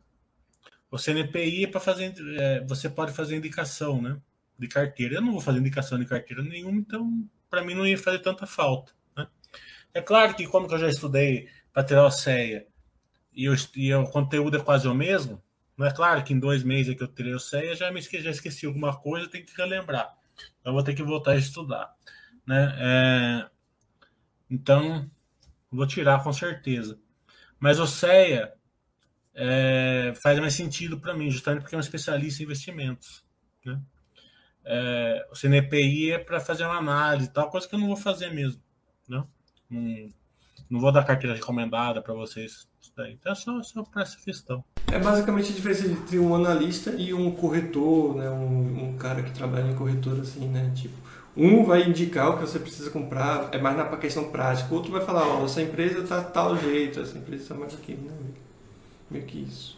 [0.89, 4.19] o CNPI é para fazer, é, você pode fazer indicação, né?
[4.57, 5.15] De carteira.
[5.15, 8.45] Eu não vou fazer indicação de carteira nenhuma, então para mim não ia fazer tanta
[8.45, 8.93] falta.
[9.15, 9.27] Né?
[9.93, 12.65] É claro que como que eu já estudei para tirar o CEA
[13.35, 15.41] e, e o conteúdo é quase o mesmo,
[15.77, 18.23] não é claro que em dois meses que eu tirei o CEA já me esqueci,
[18.23, 20.15] já esqueci alguma coisa, tem que relembrar.
[20.59, 21.93] Então vou ter que voltar a estudar,
[22.45, 22.75] né?
[22.79, 23.49] É,
[24.49, 25.09] então
[25.75, 26.97] Vou tirar com certeza.
[27.59, 28.53] Mas o CEA
[29.33, 33.25] é, faz mais sentido para mim, justamente porque é um especialista em investimentos.
[33.65, 33.81] Né?
[34.63, 38.31] É, o CNPI é para fazer uma análise tal, coisa que eu não vou fazer
[38.31, 38.61] mesmo.
[39.07, 39.23] Né?
[40.75, 42.67] Não vou dar carteira recomendada para vocês.
[42.97, 44.63] Então é só, só para essa questão.
[44.91, 48.29] É basicamente a diferença entre um analista e um corretor, né?
[48.29, 50.71] um, um cara que trabalha em corretor, assim, né?
[50.75, 50.95] Tipo,
[51.35, 54.71] um vai indicar o que você precisa comprar, é mais na questão prática.
[54.71, 57.93] O outro vai falar, ó, essa empresa está tal jeito, essa empresa está mais aqui.
[57.93, 58.11] Né?
[59.09, 59.77] Meio que isso.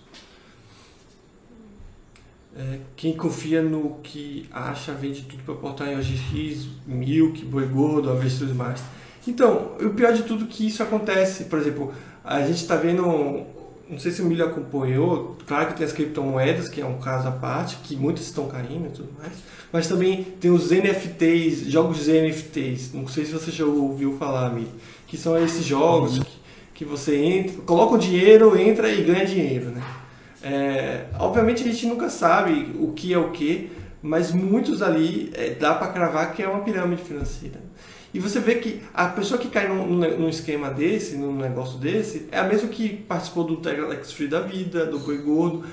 [2.55, 8.09] É, quem confia no que acha, vende tudo para portar em OGX, Milk, Boi Gordo,
[8.09, 9.06] Avestruz Master.
[9.27, 11.45] Então, o pior de tudo é que isso acontece.
[11.45, 13.45] Por exemplo, a gente está vendo
[13.89, 17.27] não sei se o Milho acompanhou, claro que tem as criptomoedas, que é um caso
[17.27, 19.33] à parte, que muitas estão caindo e tudo mais,
[19.71, 24.47] mas também tem os NFTs, jogos de NFTs, não sei se você já ouviu falar,
[24.47, 24.71] amigo,
[25.07, 26.23] que são esses jogos uhum.
[26.23, 26.39] que,
[26.73, 29.81] que você entra, coloca o dinheiro, entra e ganha dinheiro, né?
[30.43, 33.71] É, obviamente a gente nunca sabe o que é o que,
[34.01, 37.59] mas muitos ali é, dá para cravar que é uma pirâmide financeira.
[38.17, 42.27] E você vê que a pessoa que cai num, num, esquema desse, num negócio desse,
[42.31, 45.63] é a mesma que participou do Telex Free da vida, do Boi Gordo.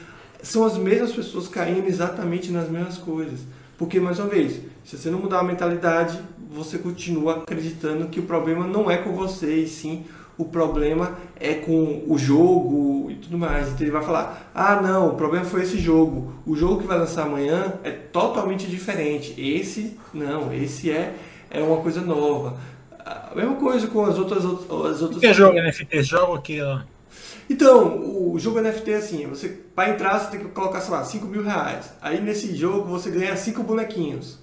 [0.42, 3.40] São as mesmas pessoas caindo exatamente nas mesmas coisas.
[3.78, 6.20] Porque, mais uma vez, se você não mudar a mentalidade,
[6.51, 10.05] você continua acreditando que o problema não é com você, e sim
[10.36, 13.68] o problema é com o jogo e tudo mais.
[13.68, 16.34] Então ele vai falar: ah, não, o problema foi esse jogo.
[16.45, 19.34] O jogo que vai lançar amanhã é totalmente diferente.
[19.38, 21.14] Esse, não, esse é
[21.55, 22.57] é uma coisa nova.
[23.05, 24.44] A mesma coisa com as outras.
[24.44, 25.16] As outras...
[25.16, 26.02] O que é jogo NFT?
[26.02, 26.80] Jogo aqui, ó.
[27.48, 31.05] Então, o jogo NFT é assim, você para entrar você tem que colocar, sei lá,
[31.05, 31.92] 5 mil reais.
[32.00, 34.38] Aí nesse jogo você ganha 5 bonequinhos.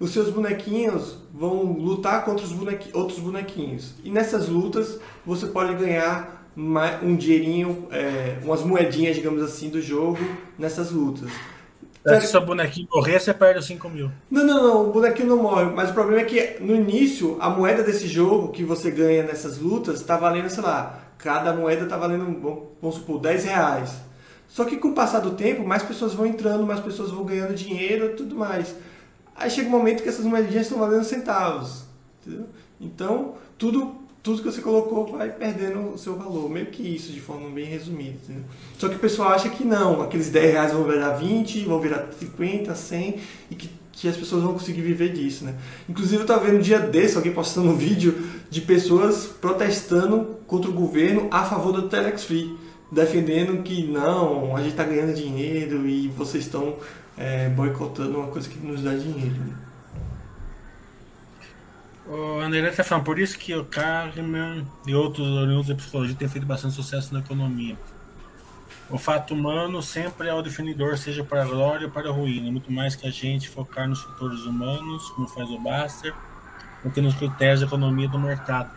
[0.00, 3.94] Os seus bonequinhos vão lutar contra os bonequi outros bonequinhos.
[4.02, 6.48] E nessas lutas você pode ganhar
[7.02, 10.18] um dinheirinho, é, umas moedinhas, digamos assim, do jogo
[10.58, 11.30] nessas lutas.
[12.20, 14.10] Se seu bonequinho morrer, você perde os 5 mil.
[14.30, 15.70] Não, não, não, o bonequinho não morre.
[15.74, 19.58] Mas o problema é que no início, a moeda desse jogo que você ganha nessas
[19.58, 22.24] lutas tá valendo, sei lá, cada moeda tá valendo,
[22.80, 23.94] vamos supor, 10 reais.
[24.48, 27.54] Só que com o passar do tempo, mais pessoas vão entrando, mais pessoas vão ganhando
[27.54, 28.74] dinheiro e tudo mais.
[29.36, 31.84] Aí chega um momento que essas moedinhas estão valendo centavos.
[32.20, 32.46] Entendeu?
[32.80, 36.50] Então, tudo tudo que você colocou vai perdendo o seu valor.
[36.50, 38.18] Meio que isso, de forma bem resumida.
[38.24, 38.44] Entendeu?
[38.76, 42.10] Só que o pessoal acha que não, aqueles 10 reais vão virar 20, vão virar
[42.18, 43.16] 50, 100
[43.50, 45.46] e que, que as pessoas vão conseguir viver disso.
[45.46, 45.54] Né?
[45.88, 50.70] Inclusive, eu estava vendo um dia desse alguém postando um vídeo de pessoas protestando contra
[50.70, 52.54] o governo a favor do Telex Free,
[52.92, 56.76] defendendo que não, a gente está ganhando dinheiro e vocês estão
[57.16, 59.36] é, boicotando uma coisa que nos dá dinheiro.
[59.36, 59.67] Né?
[62.08, 66.26] O André está falando, por isso que o Kahneman e outros oriundos da psicologia têm
[66.26, 67.76] feito bastante sucesso na economia.
[68.88, 72.50] O fato humano sempre é o definidor, seja para a glória ou para a ruína,
[72.50, 76.14] muito mais que a gente focar nos fatores humanos, como faz o Baster,
[76.82, 78.70] do que nos critérios da economia do mercado.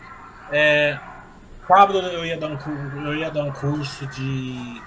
[0.50, 1.00] É,
[2.12, 4.82] eu ia dar um, eu ia dar um curso de,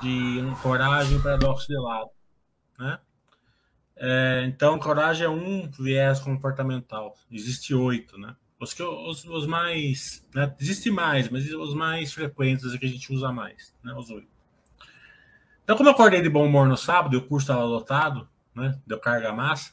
[0.00, 2.10] de coragem para paradoxo de lado,
[2.78, 2.98] né?
[3.96, 7.16] É, então, coragem é um viés comportamental.
[7.30, 8.34] Existe oito, né?
[8.58, 10.26] Os, que, os, os mais.
[10.34, 10.54] Né?
[10.60, 13.94] Existe mais, mas os mais frequentes é que a gente usa mais, né?
[13.94, 14.28] Os oito.
[15.62, 18.78] Então, como eu acordei de bom humor no sábado e o curso estava lotado, né?
[18.86, 19.72] Deu carga massa.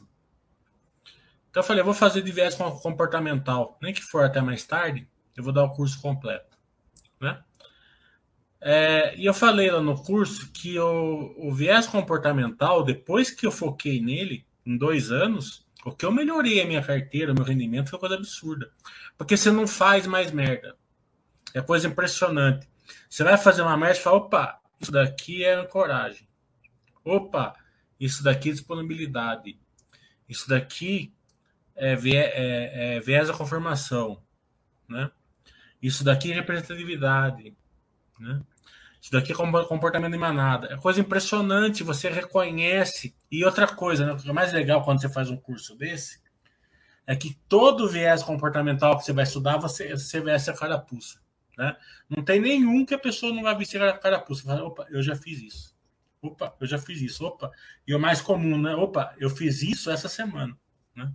[1.50, 3.78] Então eu falei, eu vou fazer de viés comportamental.
[3.82, 5.06] Nem que for até mais tarde,
[5.36, 6.58] eu vou dar o curso completo.
[7.20, 7.44] Né?
[8.64, 13.52] É, e eu falei lá no curso que o, o viés comportamental, depois que eu
[13.52, 17.98] foquei nele, em dois anos, o que eu melhorei a minha carteira, meu rendimento, foi
[17.98, 18.72] coisa absurda.
[19.18, 20.76] Porque você não faz mais merda.
[21.54, 22.70] É coisa impressionante.
[23.10, 26.28] Você vai fazer uma merda e fala, opa, isso daqui é coragem.
[27.04, 27.56] Opa,
[28.00, 29.60] isso daqui é disponibilidade.
[30.30, 31.14] Isso daqui
[31.76, 34.22] é, é, é viés da confirmação.
[34.88, 35.10] Né?
[35.82, 37.56] Isso daqui é representatividade.
[38.20, 38.42] Né?
[39.02, 40.68] Isso daqui é comportamento de manada.
[40.72, 43.16] É coisa impressionante, você reconhece.
[43.32, 46.22] E outra coisa, né, o que é mais legal quando você faz um curso desse,
[47.08, 51.20] é que todo viés comportamental que você vai estudar, você, você veste a carapuça.
[51.58, 51.76] Né?
[52.08, 54.44] Não tem nenhum que a pessoa não vai vestir a carapuça.
[54.44, 55.76] Fala, Opa, eu já fiz isso.
[56.22, 57.26] Opa, eu já fiz isso.
[57.26, 57.52] Opa,
[57.88, 58.76] e o mais comum, né?
[58.76, 60.56] Opa, eu fiz isso essa semana.
[60.96, 61.12] Né?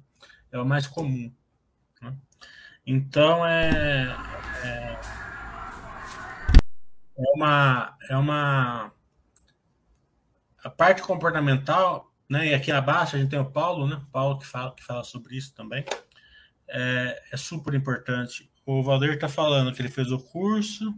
[0.50, 1.32] É o mais comum.
[2.02, 2.16] Né?
[2.84, 4.08] Então é,
[4.64, 5.25] é
[7.18, 8.92] é uma, é uma
[10.62, 12.48] a parte comportamental, né?
[12.48, 14.02] E aqui abaixo a gente tem o Paulo, né?
[14.12, 15.84] Paulo que fala que fala sobre isso também.
[16.68, 18.50] É, é super importante.
[18.64, 20.92] O Valdir está falando que ele fez o curso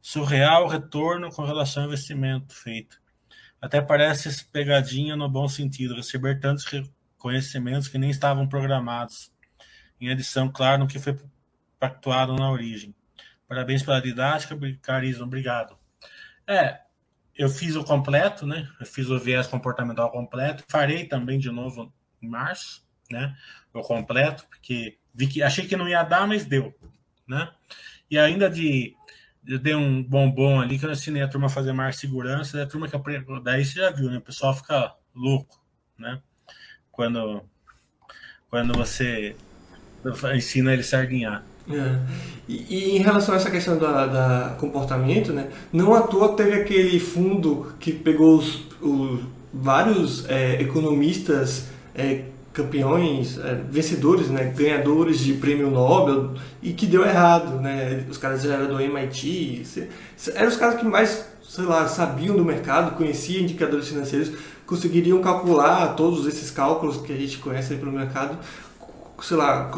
[0.00, 3.00] surreal retorno com relação ao investimento feito.
[3.60, 6.66] Até parece pegadinha no bom sentido, receber tantos
[7.16, 9.32] conhecimentos que nem estavam programados.
[10.00, 11.16] Em adição, claro, no que foi
[11.78, 12.94] pactuado na origem.
[13.52, 15.76] Parabéns pela didática, carisma, obrigado.
[16.46, 16.80] É,
[17.36, 18.66] eu fiz o completo, né?
[18.80, 20.64] Eu fiz o viés comportamental completo.
[20.68, 21.92] Farei também de novo
[22.22, 23.36] em março, né?
[23.74, 26.74] O completo, porque vi que achei que não ia dar, mas deu,
[27.28, 27.52] né?
[28.10, 28.96] E ainda de
[29.46, 32.66] eu dei um bombom ali que eu ensinei a turma a fazer mais segurança, da
[32.66, 32.96] turma que
[33.44, 34.16] daí você já viu, né?
[34.16, 35.62] O pessoal fica louco,
[35.98, 36.22] né?
[36.90, 37.46] Quando
[38.48, 39.36] quando você
[40.34, 41.51] ensina ele a sardinhar.
[41.70, 41.98] É.
[42.48, 46.98] E, e, em relação a essa questão da, comportamento, né, não à toa teve aquele
[46.98, 49.20] fundo que pegou os, os
[49.52, 57.04] vários é, economistas é, campeões, é, vencedores, né, ganhadores de prêmio Nobel e que deu
[57.04, 58.04] errado, né?
[58.10, 59.62] Os caras eram do MIT,
[60.34, 64.32] eram os caras que mais, sei lá, sabiam do mercado, conheciam indicadores financeiros,
[64.66, 68.38] conseguiriam calcular todos esses cálculos que a gente conhece pelo mercado,
[69.22, 69.70] sei lá,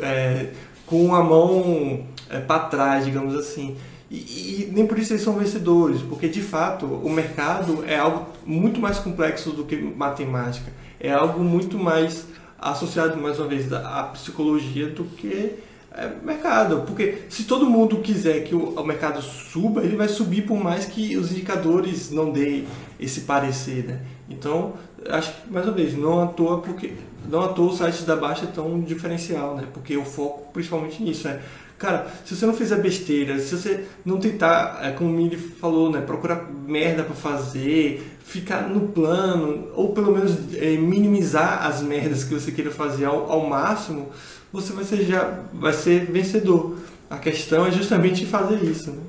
[0.00, 0.50] é,
[0.86, 3.76] com a mão é, para trás, digamos assim.
[4.10, 8.26] E, e, nem por isso eles são vencedores, porque de fato o mercado é algo
[8.44, 10.72] muito mais complexo do que matemática.
[11.00, 12.26] É algo muito mais
[12.58, 15.52] associado, mais uma vez, à psicologia do que
[15.96, 16.82] é, mercado.
[16.86, 21.16] Porque se todo mundo quiser que o, mercado suba, ele vai subir por mais que
[21.16, 22.66] os indicadores não deem
[22.98, 23.84] esse parecer.
[23.84, 24.00] Né?
[24.28, 24.74] Então,
[25.08, 26.92] acho que, mais uma vez, não à toa, porque
[27.28, 29.66] não à toa o site da Baixa é tão diferencial, né?
[29.72, 31.40] Porque o foco principalmente nisso é,
[31.78, 35.90] cara, se você não fizer besteira, se você não tentar, é, como o Mili falou,
[35.90, 42.24] né, procurar merda para fazer, ficar no plano, ou pelo menos é, minimizar as merdas
[42.24, 44.08] que você queira fazer ao, ao máximo,
[44.54, 46.78] você vai ser, já, vai ser vencedor.
[47.10, 49.02] A questão é justamente fazer isso, né?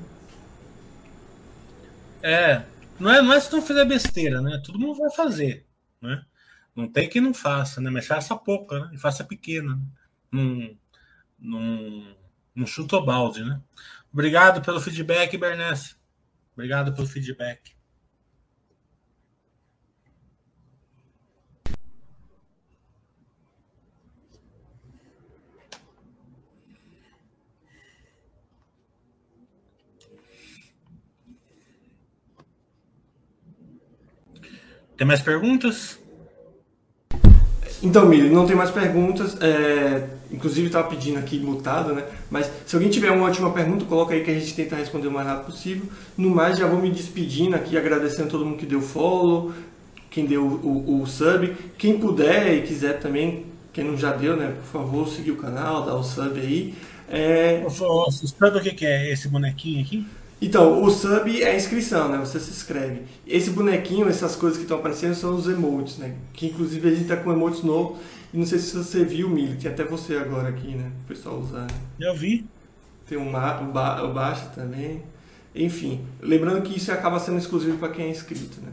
[2.20, 2.64] É,
[2.98, 4.60] não é, não é se não fizer besteira, né?
[4.64, 5.64] Todo mundo vai fazer,
[6.02, 6.24] né?
[6.74, 7.88] Não tem que não faça, né?
[7.90, 8.90] Mas faça pouca, né?
[8.94, 9.76] E faça pequena.
[9.76, 9.82] Né?
[10.32, 10.76] Não,
[11.38, 12.16] não,
[12.52, 13.60] não chuta o balde, né?
[14.12, 15.96] Obrigado pelo feedback, Bernes.
[16.54, 17.75] Obrigado pelo feedback.
[34.96, 35.98] Tem mais perguntas?
[37.82, 39.36] Então, Mili, não tem mais perguntas.
[39.40, 42.04] É, inclusive estava pedindo aqui mutado, né?
[42.30, 45.12] Mas se alguém tiver uma última pergunta, coloca aí que a gente tenta responder o
[45.12, 45.86] mais rápido possível.
[46.16, 49.52] No mais, já vou me despedindo aqui, agradecendo a todo mundo que deu follow,
[50.10, 51.54] quem deu o, o, o sub.
[51.76, 53.44] Quem puder e quiser também,
[53.74, 54.54] quem não já deu, né?
[54.56, 56.74] Por favor, seguir o canal, dar o sub aí.
[57.10, 57.62] É...
[57.66, 60.06] O sub o que é esse bonequinho aqui?
[60.40, 62.18] Então, o sub é a inscrição, né?
[62.18, 63.02] Você se inscreve.
[63.26, 66.14] Esse bonequinho, essas coisas que estão aparecendo são os emotes, né?
[66.34, 67.98] Que inclusive a gente tá com emotes novos.
[68.34, 70.92] E não sei se você viu, Mili, tem até você agora aqui, né?
[71.04, 71.72] O pessoal usando.
[71.98, 72.44] Eu vi.
[73.06, 75.02] Tem um, o, ba, o baixa também.
[75.54, 78.72] Enfim, lembrando que isso acaba sendo exclusivo para quem é inscrito, né?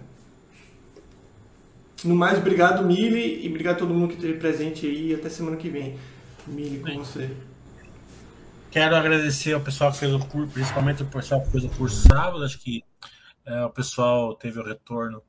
[2.04, 5.14] No mais, obrigado, Mili, e obrigado a todo mundo que esteve presente aí.
[5.14, 5.96] Até semana que vem.
[6.46, 6.98] Mili, com Bem.
[6.98, 7.30] você.
[8.74, 12.08] Quero agradecer ao pessoal que fez o curso, principalmente o pessoal que fez o curso
[12.08, 12.84] sábado, acho que
[13.46, 15.22] é, o pessoal teve o retorno.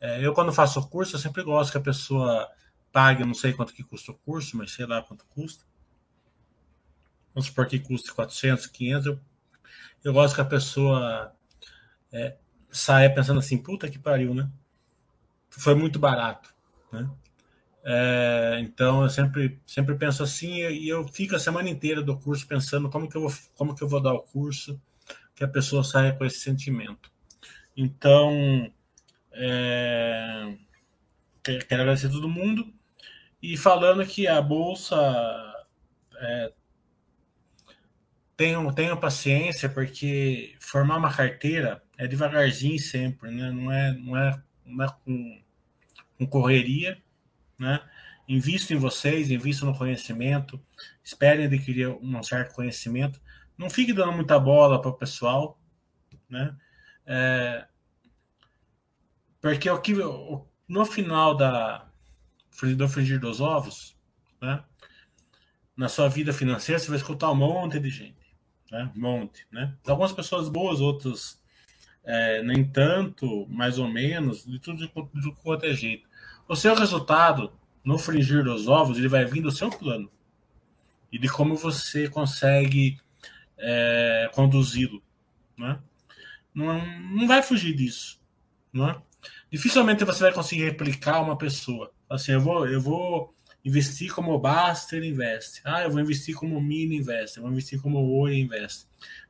[0.00, 2.50] É, eu, quando faço o curso, eu sempre gosto que a pessoa
[2.90, 5.64] pague, não sei quanto que custa o curso, mas sei lá quanto custa.
[7.32, 9.06] Vamos supor que custe 400, 500.
[9.06, 9.20] Eu,
[10.02, 11.32] eu gosto que a pessoa
[12.10, 12.36] é,
[12.68, 14.50] saia pensando assim, puta que pariu, né?
[15.50, 16.52] Foi muito barato,
[16.90, 17.08] né?
[17.84, 22.46] É, então eu sempre, sempre penso assim e eu fico a semana inteira do curso
[22.46, 24.80] pensando como que eu vou, como que eu vou dar o curso,
[25.34, 27.10] que a pessoa saia com esse sentimento.
[27.76, 28.72] Então,
[29.32, 30.56] é,
[31.42, 32.72] quero agradecer a todo mundo
[33.42, 34.96] e falando que a bolsa
[36.16, 36.52] é,
[38.36, 43.50] tenham, tenham paciência, porque formar uma carteira é devagarzinho sempre, né?
[43.50, 45.42] não, é, não, é, não é com,
[46.18, 47.02] com correria
[47.62, 47.80] né?
[48.28, 50.60] Invisto em vocês, invisto no conhecimento,
[51.02, 53.20] esperem adquirir um certo conhecimento.
[53.56, 55.60] Não fique dando muita bola para o pessoal,
[56.28, 56.56] né?
[57.06, 57.66] É,
[59.40, 59.94] porque o que,
[60.68, 61.88] no final da,
[62.76, 63.96] do frigir dos ovos,
[64.40, 64.62] né?
[65.76, 68.36] Na sua vida financeira, você vai escutar um monte de gente,
[68.70, 68.90] né?
[68.96, 69.74] Um monte, né?
[69.86, 71.42] Algumas pessoas boas, outras
[72.04, 76.11] é, nem tanto, mais ou menos, de tudo de, de qualquer jeito.
[76.48, 77.52] O seu resultado,
[77.84, 80.10] no frigir dos ovos, ele vai vir do seu plano
[81.10, 82.98] e de como você consegue
[83.58, 85.02] é, conduzi-lo.
[85.56, 85.78] Né?
[86.54, 86.84] Não,
[87.14, 88.20] não vai fugir disso.
[88.72, 88.94] Né?
[89.50, 91.92] Dificilmente você vai conseguir replicar uma pessoa.
[92.08, 93.34] Assim, eu vou, eu vou
[93.64, 95.60] investir como Baster investe.
[95.64, 97.36] Ah, eu vou investir como Mini investe.
[97.36, 98.86] Eu vou investir como Oi investe.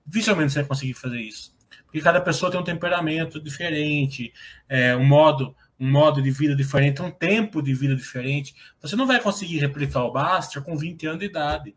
[0.07, 1.53] Dificilmente você vai conseguir fazer isso.
[1.85, 4.33] Porque cada pessoa tem um temperamento diferente,
[4.69, 8.55] é, um modo um modo de vida diferente, um tempo de vida diferente.
[8.81, 11.75] Você não vai conseguir replicar o Baster com 20 anos de idade.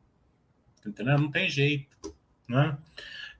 [0.85, 1.17] Entendeu?
[1.17, 2.13] Não tem jeito.
[2.47, 2.77] Né?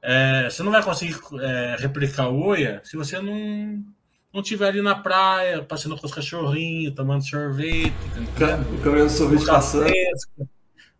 [0.01, 3.86] É, você não vai conseguir é, replicar o Oia se você não
[4.34, 7.93] não estiver ali na praia, passeando com os cachorrinhos, tomando sorvete.
[8.84, 9.93] Comendo sorvete passando.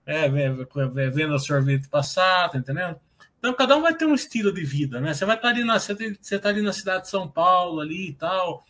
[0.06, 2.98] É, vendo o sorvete passar, tá entendendo?
[3.40, 5.14] Então cada um vai ter um estilo de vida, né?
[5.14, 8.14] Você vai estar ali na, você tá ali na cidade de São Paulo ali e
[8.14, 8.64] tal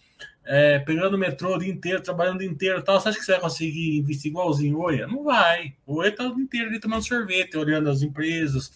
[0.46, 3.26] é, pegando o metrô o dia inteiro, trabalhando o dia inteiro tal, você acha que
[3.26, 5.08] você vai conseguir investir igualzinho Oia?
[5.08, 5.74] Não vai.
[5.86, 8.72] O Oia tá o dia inteiro ali tomando sorvete, olhando as empresas,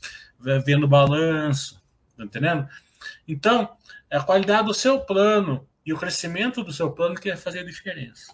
[0.66, 1.82] vendo o balanço,
[2.18, 2.68] tá entendendo?
[3.28, 3.70] Então,
[4.10, 7.60] é a qualidade do seu plano e o crescimento do seu plano que vai fazer
[7.60, 8.34] a diferença.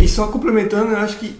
[0.00, 1.38] E só complementando, eu acho que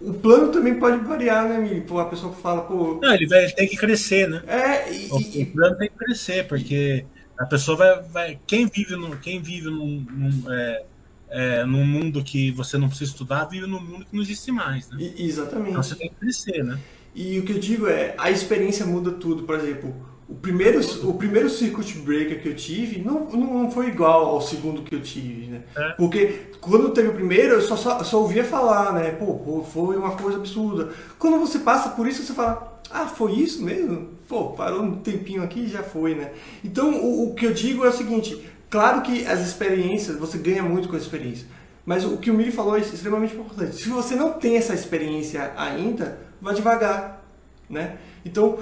[0.00, 1.80] o plano também pode variar, né, Mi?
[1.80, 2.98] Pô, a pessoa que fala, pô.
[3.02, 4.42] Não, ele, vai, ele tem que crescer, né?
[4.46, 7.04] É, e, o, o plano tem que crescer, porque.
[7.40, 10.84] A pessoa vai, vai quem vive no, quem vive num, num, é,
[11.30, 14.90] é, num mundo que você não precisa estudar, vive num mundo que não existe mais,
[14.90, 14.98] né?
[15.00, 15.70] E, exatamente.
[15.70, 16.78] Então você tem que crescer, né?
[17.14, 19.44] E o que eu digo é, a experiência muda tudo.
[19.44, 19.94] Por exemplo,
[20.30, 24.82] o primeiro, o primeiro circuit breaker que eu tive não, não foi igual ao segundo
[24.82, 25.62] que eu tive, né?
[25.76, 25.88] É.
[25.94, 29.10] Porque quando teve o primeiro, eu só, só, só ouvia falar, né?
[29.10, 30.92] Pô, pô, foi uma coisa absurda.
[31.18, 34.10] Quando você passa por isso, você fala, ah, foi isso mesmo?
[34.28, 36.30] Pô, parou um tempinho aqui e já foi, né?
[36.62, 40.62] Então, o, o, que eu digo é o seguinte: claro que as experiências, você ganha
[40.62, 41.46] muito com a experiência.
[41.84, 43.74] Mas o que o Miri falou é extremamente importante.
[43.74, 47.24] Se você não tem essa experiência ainda, vá devagar,
[47.68, 47.96] né?
[48.24, 48.58] Então, uh,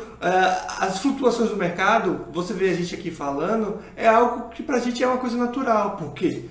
[0.81, 5.03] as flutuações do mercado, você vê a gente aqui falando, é algo que pra gente
[5.03, 5.97] é uma coisa natural.
[5.97, 6.45] Por quê?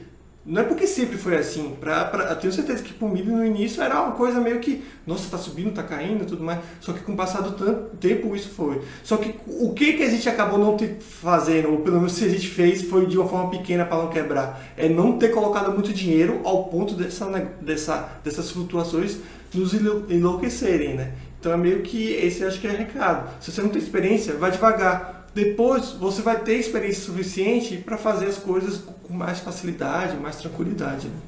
[0.48, 1.76] Não é porque sempre foi assim.
[1.78, 4.62] Pra, pra, eu tenho certeza que para o milho no início era uma coisa meio
[4.62, 6.60] que, nossa, tá subindo, tá caindo tudo mais.
[6.80, 8.82] Só que com o passar do tanto tempo isso foi.
[9.04, 12.30] Só que o que, que a gente acabou não fazendo, ou pelo menos se a
[12.30, 14.62] gente fez, foi de uma forma pequena para não quebrar.
[14.78, 17.26] É não ter colocado muito dinheiro ao ponto dessa,
[17.60, 19.18] dessa, dessas flutuações
[19.54, 21.12] nos enlouquecerem, né?
[21.40, 23.42] Então é meio que esse acho que é o recado.
[23.42, 28.26] Se você não tem experiência, vai devagar depois você vai ter experiência suficiente para fazer
[28.26, 31.08] as coisas com mais facilidade, mais tranquilidade.
[31.08, 31.22] Né?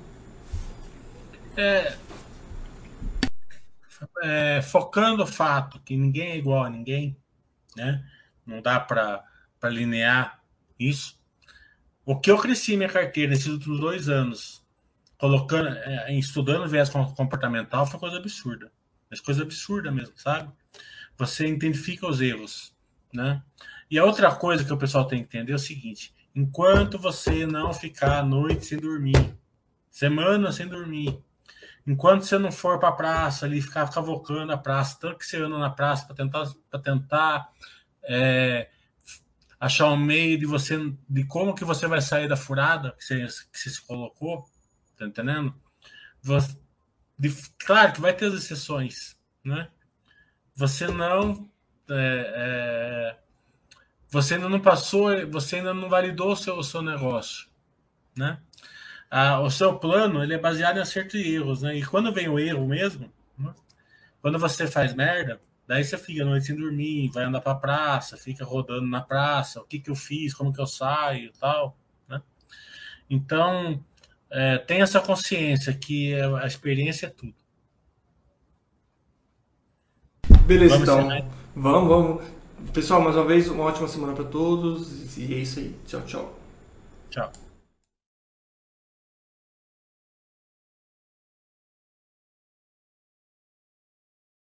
[1.55, 1.97] É,
[4.23, 7.15] é, focando o fato que ninguém é igual a ninguém,
[7.75, 8.03] né?
[8.47, 9.23] não dá para
[9.65, 10.41] linear
[10.79, 11.19] isso.
[12.03, 14.65] O que eu cresci minha carteira nesses últimos dois anos,
[15.19, 18.71] colocando, é, estudando viés comportamental, foi coisa absurda.
[19.09, 20.51] Mas coisa absurda mesmo, sabe?
[21.17, 22.73] Você identifica os erros
[23.13, 23.41] né?
[23.89, 27.45] E a outra coisa que o pessoal tem que entender é o seguinte: enquanto você
[27.45, 29.37] não ficar a noite sem dormir,
[29.89, 31.19] semana sem dormir,
[31.85, 35.37] enquanto você não for para a praça ali, ficar cavocando a praça, tanto que você
[35.37, 37.49] anda na praça para tentar, pra tentar
[38.03, 38.69] é,
[39.59, 40.77] achar um meio de você,
[41.09, 44.45] de como que você vai sair da furada que você, que você se colocou,
[44.97, 45.53] tá entendendo?
[46.21, 46.55] Você,
[47.19, 49.67] de, claro que vai ter as exceções, né?
[50.55, 51.49] Você não
[51.89, 53.17] é, é,
[54.09, 57.49] você ainda não passou, você ainda não validou o seu, o seu negócio,
[58.15, 58.39] né?
[59.11, 61.75] Ah, o seu plano ele é baseado em acertos e erros, né?
[61.75, 63.53] E quando vem o erro mesmo, né?
[64.21, 68.17] quando você faz merda, daí você fica a noite sem dormir, vai andar para praça,
[68.17, 72.21] fica rodando na praça, o que que eu fiz, como que eu saio, tal, né?
[73.09, 73.83] Então
[74.31, 77.33] é, tem essa consciência que a experiência é tudo.
[80.45, 81.29] Beleza, vamos então.
[81.55, 82.23] Vamos, vamos.
[82.73, 85.17] Pessoal, mais uma vez, uma ótima semana para todos.
[85.17, 85.75] E é isso aí.
[85.85, 86.39] Tchau, tchau.
[87.09, 87.31] Tchau.